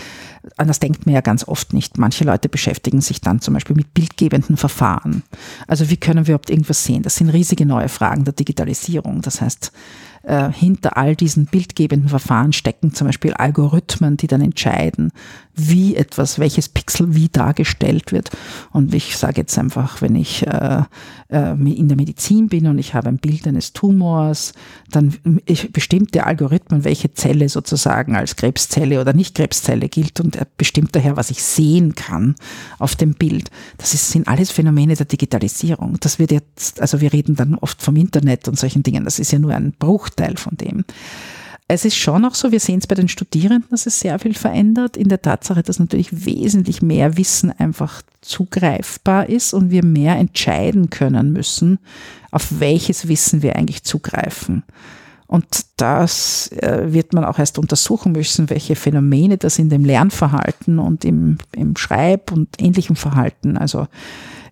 [0.56, 1.98] An das denkt man ja ganz oft nicht.
[1.98, 5.22] Manche Leute beschäftigen sich dann zum Beispiel mit bildgebenden Verfahren.
[5.66, 7.02] Also wie können wir überhaupt irgendwas sehen?
[7.02, 9.20] Das sind riesige neue Fragen der Digitalisierung.
[9.20, 9.72] Das heißt,
[10.22, 15.12] äh, hinter all diesen bildgebenden Verfahren stecken zum Beispiel Algorithmen, die dann entscheiden,
[15.54, 18.30] wie etwas, welches Pixel wie dargestellt wird.
[18.72, 20.82] Und ich sage jetzt einfach, wenn ich äh,
[21.28, 24.52] äh, in der Medizin bin und ich habe ein Bild eines Tumors,
[24.90, 25.16] dann
[25.72, 30.94] bestimmt der Algorithmen, welche Zelle sozusagen als Krebszelle oder nicht Krebszelle gilt und er bestimmt
[30.94, 32.36] daher, was ich sehen kann
[32.78, 33.50] auf dem Bild.
[33.78, 35.96] Das ist, sind alles Phänomene der Digitalisierung.
[36.00, 39.04] Das wird jetzt, also wir reden dann oft vom Internet und solchen Dingen.
[39.04, 39.72] Das ist ja nur ein
[40.08, 40.84] Bruchteil von dem
[41.70, 44.32] es ist schon auch so, wir sehen es bei den Studierenden, dass es sehr viel
[44.32, 50.16] verändert, in der Tatsache, dass natürlich wesentlich mehr Wissen einfach zugreifbar ist und wir mehr
[50.16, 51.78] entscheiden können müssen,
[52.30, 54.62] auf welches Wissen wir eigentlich zugreifen.
[55.26, 60.78] Und das äh, wird man auch erst untersuchen müssen, welche Phänomene das in dem Lernverhalten
[60.78, 63.88] und im, im Schreib- und ähnlichem Verhalten, also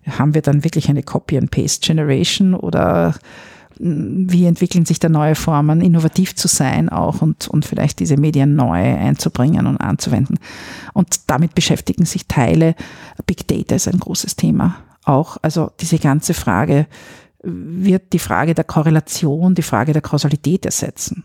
[0.07, 3.15] haben wir dann wirklich eine Copy-and-Paste-Generation oder
[3.79, 8.55] wie entwickeln sich da neue Formen, innovativ zu sein auch und, und vielleicht diese Medien
[8.55, 10.39] neu einzubringen und anzuwenden.
[10.93, 12.75] Und damit beschäftigen sich Teile.
[13.25, 15.37] Big Data ist ein großes Thema auch.
[15.41, 16.87] Also diese ganze Frage
[17.43, 21.23] wird die Frage der Korrelation, die Frage der Kausalität ersetzen.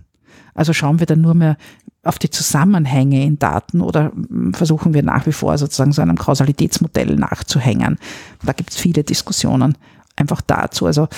[0.55, 1.57] Also schauen wir dann nur mehr
[2.05, 4.13] auf die Zusammenhänge in Daten oder
[4.53, 7.99] versuchen wir nach wie vor sozusagen so einem Kausalitätsmodell nachzuhängen.
[8.45, 9.79] Da gibt es viele Diskussionen
[10.17, 10.87] einfach dazu.
[10.87, 11.09] Also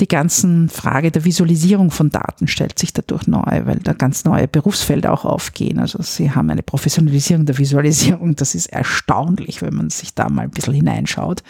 [0.00, 4.48] die ganzen Frage der Visualisierung von Daten stellt sich dadurch neu, weil da ganz neue
[4.48, 5.78] Berufsfelder auch aufgehen.
[5.78, 8.34] Also sie haben eine Professionalisierung der Visualisierung.
[8.36, 11.42] Das ist erstaunlich, wenn man sich da mal ein bisschen hineinschaut.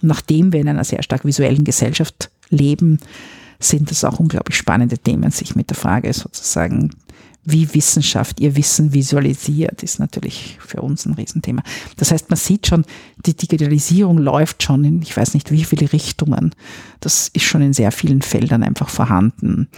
[0.00, 2.98] Und nachdem wir in einer sehr stark visuellen Gesellschaft leben,
[3.60, 6.90] sind das auch unglaublich spannende Themen, sich mit der Frage sozusagen
[7.50, 11.62] wie Wissenschaft ihr Wissen visualisiert, ist natürlich für uns ein Riesenthema.
[11.96, 12.84] Das heißt, man sieht schon,
[13.24, 16.54] die Digitalisierung läuft schon in, ich weiß nicht wie viele Richtungen.
[17.00, 19.68] Das ist schon in sehr vielen Feldern einfach vorhanden.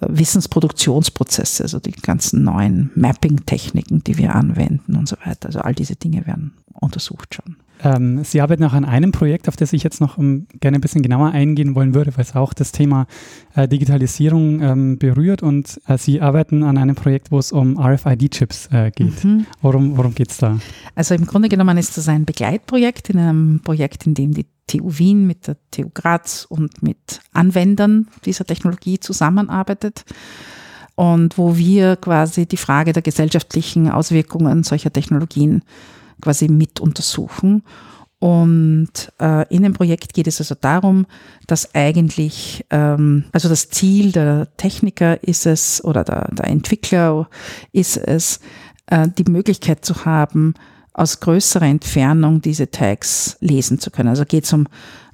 [0.00, 5.46] Wissensproduktionsprozesse, also die ganzen neuen Mapping-Techniken, die wir anwenden und so weiter.
[5.46, 7.56] Also all diese Dinge werden untersucht schon.
[7.82, 10.80] Ähm, Sie arbeiten auch an einem Projekt, auf das ich jetzt noch um, gerne ein
[10.80, 13.06] bisschen genauer eingehen wollen würde, weil es auch das Thema
[13.54, 15.42] äh, Digitalisierung ähm, berührt.
[15.42, 19.24] Und äh, Sie arbeiten an einem Projekt, wo es um RFID-Chips äh, geht.
[19.24, 19.46] Mhm.
[19.62, 20.58] Worum, worum geht es da?
[20.94, 24.98] Also im Grunde genommen ist das ein Begleitprojekt in einem Projekt, in dem die TU
[24.98, 30.04] Wien mit der TU Graz und mit Anwendern dieser Technologie zusammenarbeitet
[30.94, 35.62] und wo wir quasi die Frage der gesellschaftlichen Auswirkungen solcher Technologien
[36.20, 37.62] quasi mit untersuchen.
[38.18, 41.06] Und äh, in dem Projekt geht es also darum,
[41.46, 47.28] dass eigentlich, ähm, also das Ziel der Techniker ist es oder der, der Entwickler
[47.72, 48.40] ist es,
[48.86, 50.54] äh, die Möglichkeit zu haben,
[50.92, 54.10] aus größerer Entfernung diese Tags lesen zu können.
[54.10, 54.66] Also geht es um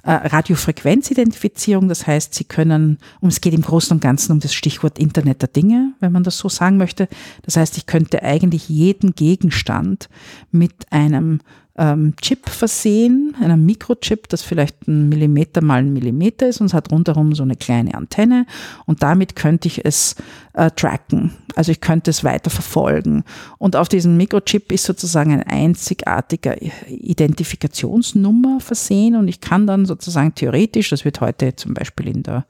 [0.07, 4.53] äh, Radiofrequenzidentifizierung, das heißt, Sie können, um es geht im Großen und Ganzen um das
[4.53, 7.09] Stichwort Internet der Dinge, wenn man das so sagen möchte.
[7.43, 10.07] Das heißt, ich könnte eigentlich jeden Gegenstand
[10.49, 11.41] mit einem
[11.77, 16.73] ähm, Chip versehen, einem Mikrochip, das vielleicht ein Millimeter mal ein Millimeter ist und es
[16.73, 18.45] hat rundherum so eine kleine Antenne
[18.85, 20.15] und damit könnte ich es
[20.53, 21.33] äh, tracken.
[21.55, 23.23] Also ich könnte es weiter verfolgen.
[23.57, 26.55] Und auf diesem Mikrochip ist sozusagen ein einzigartiger
[26.87, 32.45] Identifikationsnummer versehen und ich kann dann sozusagen theoretisch, das wird heute zum Beispiel in der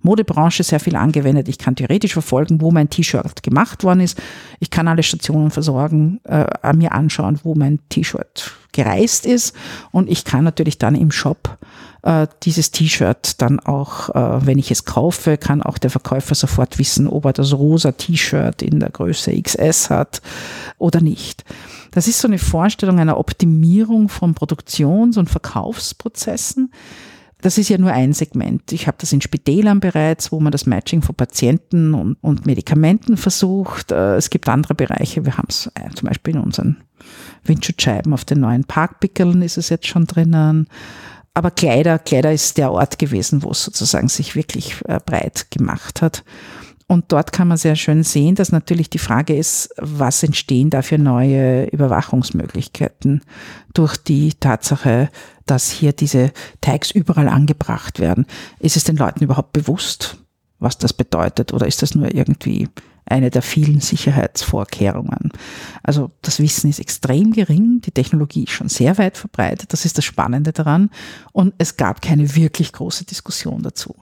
[0.00, 4.20] Modebranche sehr viel angewendet, ich kann theoretisch verfolgen, wo mein T-Shirt gemacht worden ist.
[4.58, 9.54] Ich kann alle Stationen versorgen, äh, mir anschauen, wo mein T-Shirt gereist ist
[9.90, 11.58] und ich kann natürlich dann im Shop
[12.02, 16.78] äh, dieses T-Shirt dann auch, äh, wenn ich es kaufe, kann auch der Verkäufer sofort
[16.78, 20.20] wissen, ob er das rosa T-Shirt in der Größe XS hat
[20.78, 21.44] oder nicht.
[21.92, 26.72] Das ist so eine Vorstellung einer Optimierung von Produktions- und Verkaufsprozessen.
[27.42, 28.70] Das ist ja nur ein Segment.
[28.72, 33.16] Ich habe das in Spitälern bereits, wo man das Matching von Patienten und, und Medikamenten
[33.16, 33.90] versucht.
[33.90, 35.24] Äh, es gibt andere Bereiche.
[35.24, 36.76] Wir haben es äh, zum Beispiel in unseren
[37.44, 40.68] Windschutzscheiben auf den neuen Parkpickeln ist es jetzt schon drinnen.
[41.34, 46.02] Aber Kleider, Kleider ist der Ort gewesen, wo es sozusagen sich wirklich äh, breit gemacht
[46.02, 46.24] hat.
[46.92, 50.82] Und dort kann man sehr schön sehen, dass natürlich die Frage ist, was entstehen da
[50.82, 53.22] für neue Überwachungsmöglichkeiten
[53.72, 55.08] durch die Tatsache,
[55.46, 58.26] dass hier diese Tags überall angebracht werden.
[58.58, 60.18] Ist es den Leuten überhaupt bewusst,
[60.58, 61.54] was das bedeutet?
[61.54, 62.68] Oder ist das nur irgendwie
[63.04, 65.30] eine der vielen Sicherheitsvorkehrungen.
[65.82, 69.98] Also das Wissen ist extrem gering, die Technologie ist schon sehr weit verbreitet, das ist
[69.98, 70.90] das Spannende daran
[71.32, 73.94] und es gab keine wirklich große Diskussion dazu.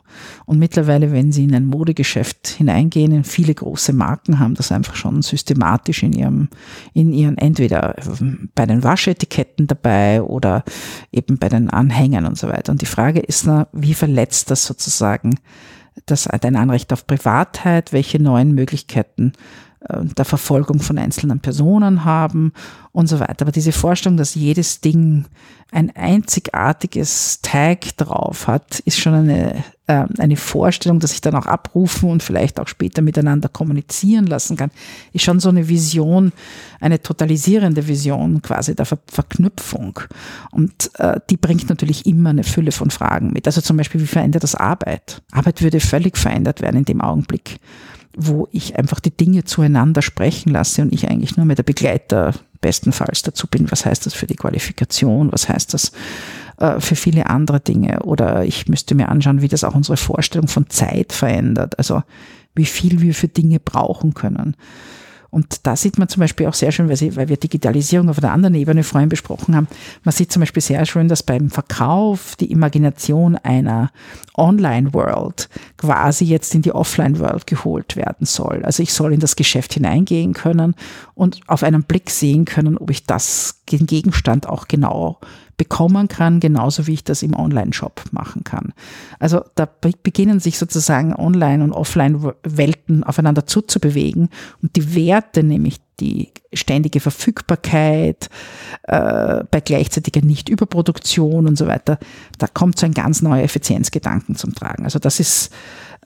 [0.44, 5.22] Und mittlerweile, wenn Sie in ein Modegeschäft hineingehen, viele große Marken haben das einfach schon
[5.22, 6.48] systematisch in ihrem,
[6.92, 7.94] in ihren entweder
[8.54, 10.64] bei den Waschetiketten dabei oder
[11.12, 12.72] eben bei den Anhängern und so weiter.
[12.72, 15.36] Und die Frage ist, na, wie verletzt das sozusagen
[16.06, 19.32] das, dein Anrecht auf Privatheit, welche neuen Möglichkeiten
[19.88, 22.52] der Verfolgung von einzelnen Personen haben
[22.92, 23.42] und so weiter.
[23.42, 25.24] Aber diese Vorstellung, dass jedes Ding
[25.72, 31.46] ein einzigartiges Tag drauf hat, ist schon eine, äh, eine Vorstellung, dass ich dann auch
[31.46, 34.70] abrufen und vielleicht auch später miteinander kommunizieren lassen kann,
[35.12, 36.32] ist schon so eine Vision,
[36.80, 40.00] eine totalisierende Vision quasi der Ver Verknüpfung.
[40.50, 43.46] Und äh, die bringt natürlich immer eine Fülle von Fragen mit.
[43.46, 45.22] Also zum Beispiel, wie verändert das Arbeit?
[45.30, 47.60] Arbeit würde völlig verändert werden in dem Augenblick
[48.16, 52.34] wo ich einfach die Dinge zueinander sprechen lasse und ich eigentlich nur mehr der Begleiter
[52.60, 53.70] bestenfalls dazu bin.
[53.70, 55.32] Was heißt das für die Qualifikation?
[55.32, 55.92] Was heißt das
[56.58, 58.00] äh, für viele andere Dinge?
[58.00, 61.78] Oder ich müsste mir anschauen, wie das auch unsere Vorstellung von Zeit verändert.
[61.78, 62.02] Also
[62.54, 64.56] wie viel wir für Dinge brauchen können.
[65.30, 68.18] Und da sieht man zum Beispiel auch sehr schön, weil, sie, weil wir Digitalisierung auf
[68.18, 69.68] einer anderen Ebene vorhin besprochen haben,
[70.02, 73.90] man sieht zum Beispiel sehr schön, dass beim Verkauf die Imagination einer
[74.34, 78.64] Online-World quasi jetzt in die Offline-World geholt werden soll.
[78.64, 80.74] Also ich soll in das Geschäft hineingehen können
[81.14, 85.18] und auf einen Blick sehen können, ob ich das, den Gegenstand auch genau
[85.60, 88.72] bekommen kann, genauso wie ich das im Online-Shop machen kann.
[89.18, 89.68] Also da
[90.02, 94.30] beginnen sich sozusagen Online- und Offline-Welten aufeinander zuzubewegen
[94.62, 98.30] und die Werte, nämlich die ständige Verfügbarkeit,
[98.84, 101.98] äh, bei gleichzeitiger Nichtüberproduktion und so weiter,
[102.38, 104.84] da kommt so ein ganz neuer Effizienzgedanken zum Tragen.
[104.84, 105.52] Also das ist,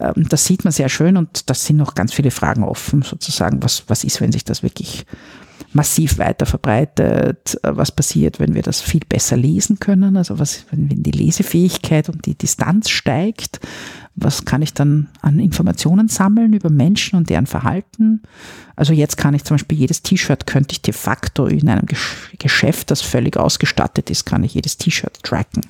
[0.01, 3.63] ähm, das sieht man sehr schön und das sind noch ganz viele Fragen offen, sozusagen,
[3.63, 5.07] was, was ist, wenn sich das wirklich
[5.75, 7.59] massiv weiter verbreitet.
[7.63, 10.17] Äh, was passiert, wenn wir das viel besser lesen können?
[10.17, 13.61] Also was, wenn die Lesefähigkeit und die Distanz steigt?
[14.17, 18.23] Was kann ich dann an Informationen sammeln über Menschen und deren Verhalten?
[18.77, 21.87] Also jetzt kann ich zum Beispiel jedes T-Shirt könnte ich de facto in einem
[22.39, 25.63] Geschäft, das völlig ausgestattet ist, kann ich jedes T-Shirt tracken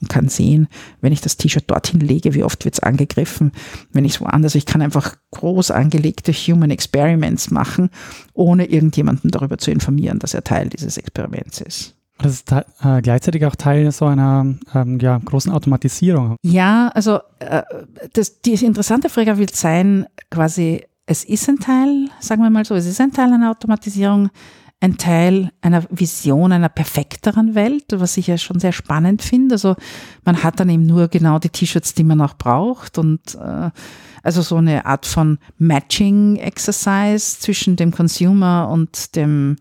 [0.00, 0.68] und kann sehen,
[1.02, 3.52] wenn ich das T-Shirt dorthin lege, wie oft wird es angegriffen,
[3.92, 7.90] wenn ich es woanders, ich kann einfach groß angelegte Human Experiments machen,
[8.32, 11.99] ohne irgendjemanden darüber zu informieren, dass er Teil dieses Experiments ist.
[12.22, 16.36] Das ist äh, gleichzeitig auch Teil so einer ähm, ja, großen Automatisierung.
[16.42, 17.62] Ja, also äh,
[18.12, 22.74] das, die interessante Frage wird sein, quasi, es ist ein Teil, sagen wir mal so,
[22.74, 24.30] es ist ein Teil einer Automatisierung,
[24.80, 29.56] ein Teil einer Vision einer perfekteren Welt, was ich ja schon sehr spannend finde.
[29.56, 29.76] Also
[30.24, 33.70] man hat dann eben nur genau die T-Shirts, die man auch braucht und äh,
[34.22, 39.56] also so eine Art von Matching-Exercise zwischen dem Consumer und dem,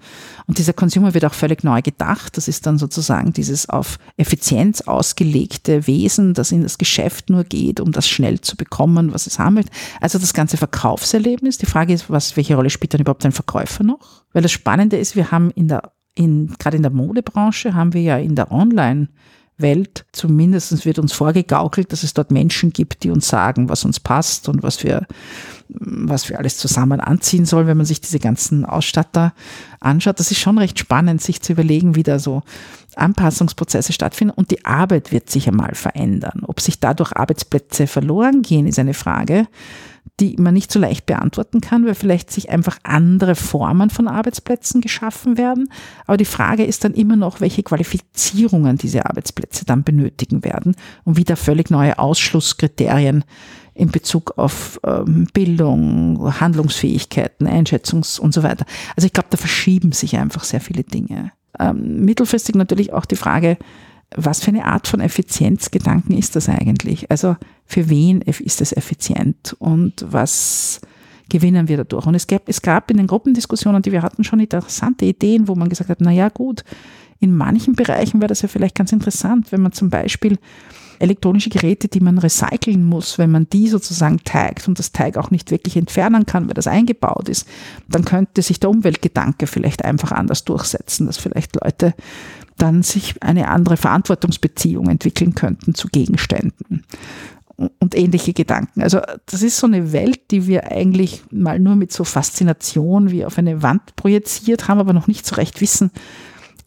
[0.47, 2.37] und dieser Consumer wird auch völlig neu gedacht.
[2.37, 7.79] Das ist dann sozusagen dieses auf Effizienz ausgelegte Wesen, das in das Geschäft nur geht,
[7.79, 9.63] um das schnell zu bekommen, was es haben.
[10.01, 11.57] Also das ganze Verkaufserlebnis.
[11.57, 14.23] Die Frage ist, was, welche Rolle spielt dann überhaupt ein Verkäufer noch?
[14.33, 18.01] Weil das Spannende ist, wir haben in der, in, gerade in der Modebranche haben wir
[18.01, 19.09] ja in der Online-
[19.59, 20.05] Welt.
[20.11, 24.49] Zumindest wird uns vorgegaukelt, dass es dort Menschen gibt, die uns sagen, was uns passt
[24.49, 25.05] und was wir,
[25.67, 29.33] was wir alles zusammen anziehen sollen, wenn man sich diese ganzen Ausstatter
[29.79, 30.19] anschaut.
[30.19, 32.43] Das ist schon recht spannend, sich zu überlegen, wie da so
[32.95, 36.43] Anpassungsprozesse stattfinden und die Arbeit wird sich einmal verändern.
[36.45, 39.47] Ob sich dadurch Arbeitsplätze verloren gehen, ist eine Frage,
[40.19, 44.81] die man nicht so leicht beantworten kann, weil vielleicht sich einfach andere Formen von Arbeitsplätzen
[44.81, 45.69] geschaffen werden.
[46.05, 51.17] Aber die Frage ist dann immer noch, welche Qualifizierungen diese Arbeitsplätze dann benötigen werden und
[51.17, 53.23] wie da völlig neue Ausschlusskriterien
[53.73, 58.65] in Bezug auf ähm, Bildung, Handlungsfähigkeiten, Einschätzungs und so weiter.
[58.95, 61.31] Also ich glaube, da verschieben sich einfach sehr viele Dinge.
[61.57, 63.57] Ähm, mittelfristig natürlich auch die Frage,
[64.15, 67.11] was für eine Art von Effizienzgedanken ist das eigentlich?
[67.11, 67.35] Also
[67.65, 70.81] für wen ist es effizient und was
[71.29, 72.07] gewinnen wir dadurch?
[72.07, 75.55] Und es gab, es gab in den Gruppendiskussionen, die wir hatten, schon interessante Ideen, wo
[75.55, 76.63] man gesagt hat, na ja, gut,
[77.19, 80.39] in manchen Bereichen wäre das ja vielleicht ganz interessant, wenn man zum Beispiel
[80.99, 85.31] elektronische Geräte, die man recyceln muss, wenn man die sozusagen teigt und das Teig auch
[85.31, 87.47] nicht wirklich entfernen kann, weil das eingebaut ist,
[87.87, 91.93] dann könnte sich der Umweltgedanke vielleicht einfach anders durchsetzen, dass vielleicht Leute
[92.61, 96.85] dann sich eine andere Verantwortungsbeziehung entwickeln könnten zu Gegenständen
[97.79, 98.81] und ähnliche Gedanken.
[98.81, 103.25] Also das ist so eine Welt, die wir eigentlich mal nur mit so Faszination wie
[103.25, 105.91] auf eine Wand projiziert haben, aber noch nicht so recht wissen,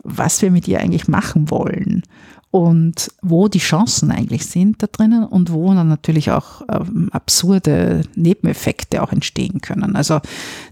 [0.03, 2.03] was wir mit ihr eigentlich machen wollen
[2.51, 8.03] und wo die Chancen eigentlich sind da drinnen und wo dann natürlich auch ähm, absurde
[8.15, 9.97] Nebeneffekte auch entstehen können.
[9.97, 10.21] Also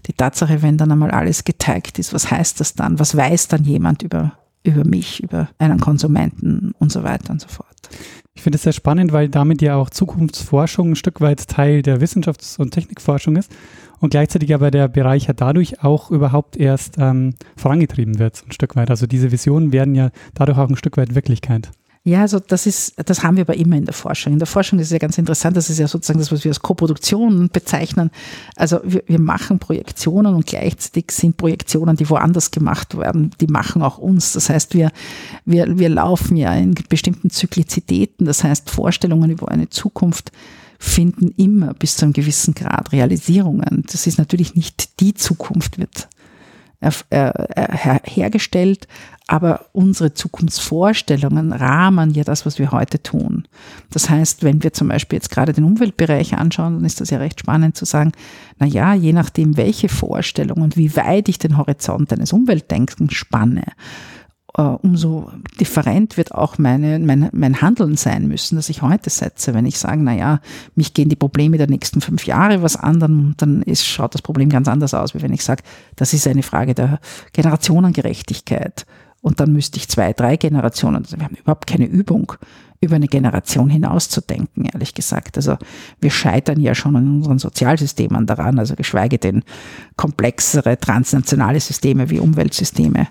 [0.05, 2.99] die Tatsache, wenn dann einmal alles geteigt ist, was heißt das dann?
[2.99, 7.47] Was weiß dann jemand über über mich, über einen Konsumenten und so weiter und so
[7.47, 7.67] fort.
[8.33, 11.99] Ich finde es sehr spannend, weil damit ja auch Zukunftsforschung ein Stück weit Teil der
[11.99, 13.51] Wissenschafts- und Technikforschung ist
[13.99, 18.75] und gleichzeitig aber der Bereich ja dadurch auch überhaupt erst ähm, vorangetrieben wird, ein Stück
[18.75, 18.89] weit.
[18.89, 21.71] Also diese Visionen werden ja dadurch auch ein Stück weit Wirklichkeit.
[22.03, 24.33] Ja, also das ist, das haben wir aber immer in der Forschung.
[24.33, 26.49] In der Forschung ist es ja ganz interessant, das ist ja sozusagen das, was wir
[26.49, 28.09] als Koproduktion bezeichnen.
[28.55, 33.83] Also wir, wir machen Projektionen und gleichzeitig sind Projektionen, die woanders gemacht werden, die machen
[33.83, 34.33] auch uns.
[34.33, 34.91] Das heißt, wir,
[35.45, 40.31] wir, wir laufen ja in bestimmten Zyklizitäten, das heißt Vorstellungen über eine Zukunft
[40.79, 43.83] finden immer bis zu einem gewissen Grad Realisierungen.
[43.91, 46.09] Das ist natürlich nicht die Zukunft, wird
[46.81, 48.87] hergestellt,
[49.27, 53.47] aber unsere Zukunftsvorstellungen rahmen ja das, was wir heute tun.
[53.91, 57.19] Das heißt, wenn wir zum Beispiel jetzt gerade den Umweltbereich anschauen, dann ist das ja
[57.19, 58.11] recht spannend zu sagen,
[58.59, 63.61] na ja, je nachdem, welche Vorstellungen und wie weit ich den Horizont eines Umweltdenkens spanne,
[63.61, 63.71] äh,
[64.69, 69.53] umso different wird auch meine, mein, mein Handeln sein müssen, das ich heute setze.
[69.53, 70.39] Wenn ich sage, na ja,
[70.75, 74.21] mich gehen die Probleme der nächsten fünf Jahre was an, dann, dann ist, schaut das
[74.21, 75.63] Problem ganz anders aus, wie wenn ich sage,
[75.95, 76.99] das ist eine Frage der
[77.33, 78.85] Generationengerechtigkeit.
[79.21, 82.33] Und dann müsste ich zwei, drei Generationen, also wir haben überhaupt keine Übung,
[82.81, 85.37] über eine Generation hinaus zu denken, ehrlich gesagt.
[85.37, 85.57] Also
[85.99, 89.43] wir scheitern ja schon in unseren Sozialsystemen daran, also geschweige denn
[89.95, 93.07] komplexere transnationale Systeme wie Umweltsysteme.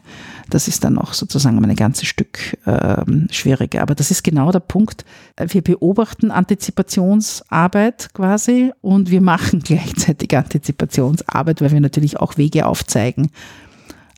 [0.51, 3.83] Das ist dann noch sozusagen ein ganzes Stück ähm, schwieriger.
[3.83, 5.05] Aber das ist genau der Punkt.
[5.39, 13.31] Wir beobachten Antizipationsarbeit quasi und wir machen gleichzeitig Antizipationsarbeit, weil wir natürlich auch Wege aufzeigen,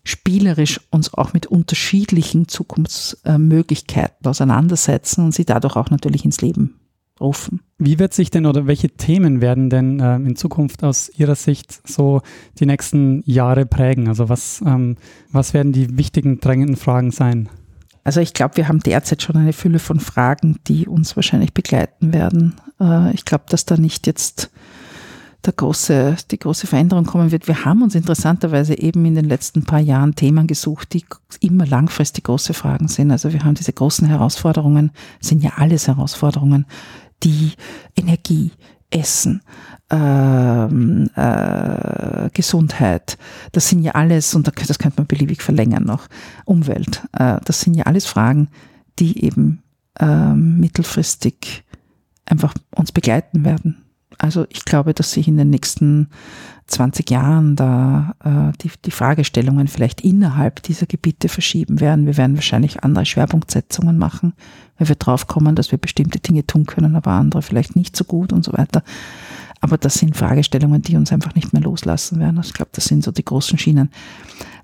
[0.04, 6.80] spielerisch uns auch mit unterschiedlichen Zukunftsmöglichkeiten auseinandersetzen und sie dadurch auch natürlich ins Leben
[7.20, 7.60] rufen.
[7.78, 11.86] Wie wird sich denn oder welche Themen werden denn äh, in Zukunft aus Ihrer Sicht
[11.88, 12.20] so
[12.58, 14.08] die nächsten Jahre prägen?
[14.08, 14.96] Also was, ähm,
[15.30, 17.48] was werden die wichtigen, drängenden Fragen sein?
[18.04, 22.12] Also ich glaube, wir haben derzeit schon eine Fülle von Fragen, die uns wahrscheinlich begleiten
[22.12, 22.54] werden.
[22.80, 24.50] Äh, ich glaube, dass da nicht jetzt
[25.44, 27.48] der große, die große Veränderung kommen wird.
[27.48, 31.04] Wir haben uns interessanterweise eben in den letzten paar Jahren Themen gesucht, die
[31.40, 33.10] immer langfristig große Fragen sind.
[33.10, 36.66] Also wir haben diese großen Herausforderungen, sind ja alles Herausforderungen,
[37.22, 37.52] die
[37.96, 38.52] Energie,
[38.90, 39.42] Essen,
[39.90, 43.16] ähm, äh, Gesundheit,
[43.52, 46.08] das sind ja alles, und das könnte man beliebig verlängern noch,
[46.44, 48.48] Umwelt, äh, das sind ja alles Fragen,
[48.98, 49.62] die eben
[49.98, 51.64] äh, mittelfristig
[52.26, 53.82] einfach uns begleiten werden.
[54.22, 56.08] Also ich glaube, dass sich in den nächsten
[56.68, 62.06] 20 Jahren da äh, die, die Fragestellungen vielleicht innerhalb dieser Gebiete verschieben werden.
[62.06, 64.34] Wir werden wahrscheinlich andere Schwerpunktsetzungen machen,
[64.78, 68.04] weil wir drauf kommen, dass wir bestimmte Dinge tun können, aber andere vielleicht nicht so
[68.04, 68.84] gut und so weiter.
[69.60, 72.40] Aber das sind Fragestellungen, die uns einfach nicht mehr loslassen werden.
[72.44, 73.90] Ich glaube, das sind so die großen Schienen.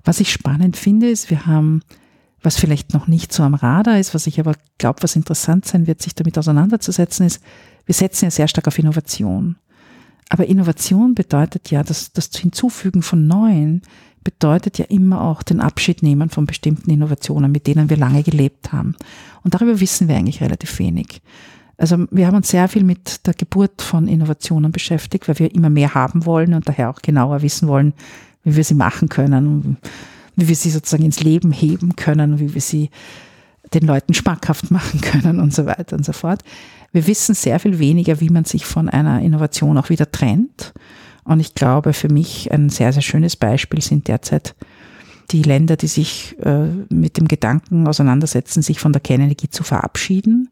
[0.05, 1.81] Was ich spannend finde, ist, wir haben,
[2.41, 5.85] was vielleicht noch nicht so am Radar ist, was ich aber glaube, was interessant sein
[5.85, 7.41] wird, sich damit auseinanderzusetzen, ist,
[7.89, 9.55] wir setzen ja sehr stark auf Innovation.
[10.29, 13.81] Aber Innovation bedeutet ja, dass das Hinzufügen von Neuen
[14.23, 18.71] bedeutet ja immer auch den Abschied nehmen von bestimmten Innovationen, mit denen wir lange gelebt
[18.71, 18.95] haben.
[19.43, 21.23] Und darüber wissen wir eigentlich relativ wenig.
[21.77, 25.71] Also wir haben uns sehr viel mit der Geburt von Innovationen beschäftigt, weil wir immer
[25.71, 27.93] mehr haben wollen und daher auch genauer wissen wollen,
[28.43, 29.77] wie wir sie machen können,
[30.35, 32.91] wie wir sie sozusagen ins Leben heben können, wie wir sie
[33.73, 36.43] den Leuten schmackhaft machen können und so weiter und so fort.
[36.91, 40.73] Wir wissen sehr viel weniger, wie man sich von einer Innovation auch wieder trennt.
[41.23, 44.55] Und ich glaube, für mich ein sehr, sehr schönes Beispiel sind derzeit
[45.31, 50.49] die Länder, die sich äh, mit dem Gedanken auseinandersetzen, sich von der Kernenergie zu verabschieden.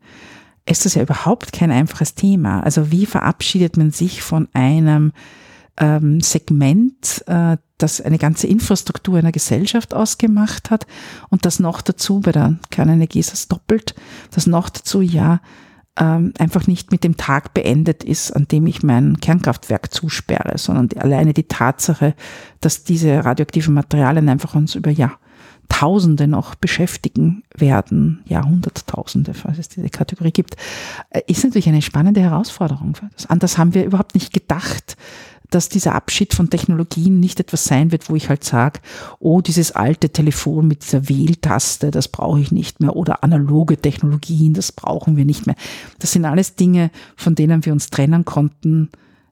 [0.67, 2.59] Ist das ja überhaupt kein einfaches Thema.
[2.61, 5.13] Also wie verabschiedet man sich von einem
[5.77, 10.87] ähm, Segment, äh, das eine ganze Infrastruktur einer Gesellschaft ausgemacht hat
[11.29, 13.95] und das noch dazu, bei der Kernenergie ist es doppelt,
[14.31, 15.41] das noch dazu ja
[15.97, 20.89] ähm, einfach nicht mit dem Tag beendet ist, an dem ich mein Kernkraftwerk zusperre, sondern
[20.99, 22.13] alleine die Tatsache,
[22.61, 29.89] dass diese radioaktiven Materialien einfach uns über Jahrtausende noch beschäftigen werden, Jahrhunderttausende, falls es diese
[29.89, 30.55] Kategorie gibt,
[31.09, 32.95] äh, ist natürlich eine spannende Herausforderung.
[33.27, 34.97] Anders haben wir überhaupt nicht gedacht,
[35.49, 38.79] dass dieser Abschied von Technologien nicht etwas sein wird, wo ich halt sage,
[39.19, 44.53] oh, dieses alte Telefon mit dieser Wähltaste, das brauche ich nicht mehr oder analoge Technologien,
[44.53, 45.55] das brauchen wir nicht mehr.
[45.99, 48.89] Das sind alles Dinge, von denen wir uns trennen konnten,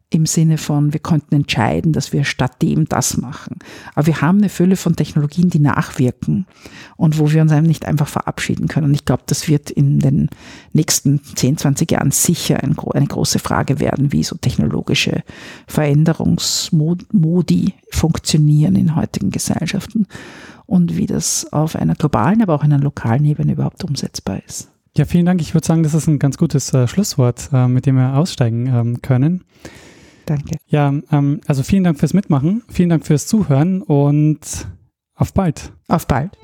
[0.09, 3.57] im Sinne von, wir konnten entscheiden, dass wir statt dem das machen.
[3.95, 6.45] Aber wir haben eine Fülle von Technologien, die nachwirken
[6.95, 8.87] und wo wir uns einem nicht einfach verabschieden können.
[8.87, 10.29] Und ich glaube, das wird in den
[10.73, 15.23] nächsten 10, 20 Jahren sicher ein, eine große Frage werden, wie so technologische
[15.67, 20.07] Veränderungsmodi funktionieren in heutigen Gesellschaften
[20.67, 24.69] und wie das auf einer globalen, aber auch einer lokalen Ebene überhaupt umsetzbar ist.
[24.97, 25.41] Ja, vielen Dank.
[25.41, 28.67] Ich würde sagen, das ist ein ganz gutes äh, Schlusswort, äh, mit dem wir aussteigen
[28.67, 29.43] ähm, können.
[30.25, 30.57] Danke.
[30.67, 34.67] Ja, ähm, also vielen Dank fürs Mitmachen, vielen Dank fürs Zuhören und
[35.15, 35.71] auf bald.
[35.87, 36.37] Auf bald.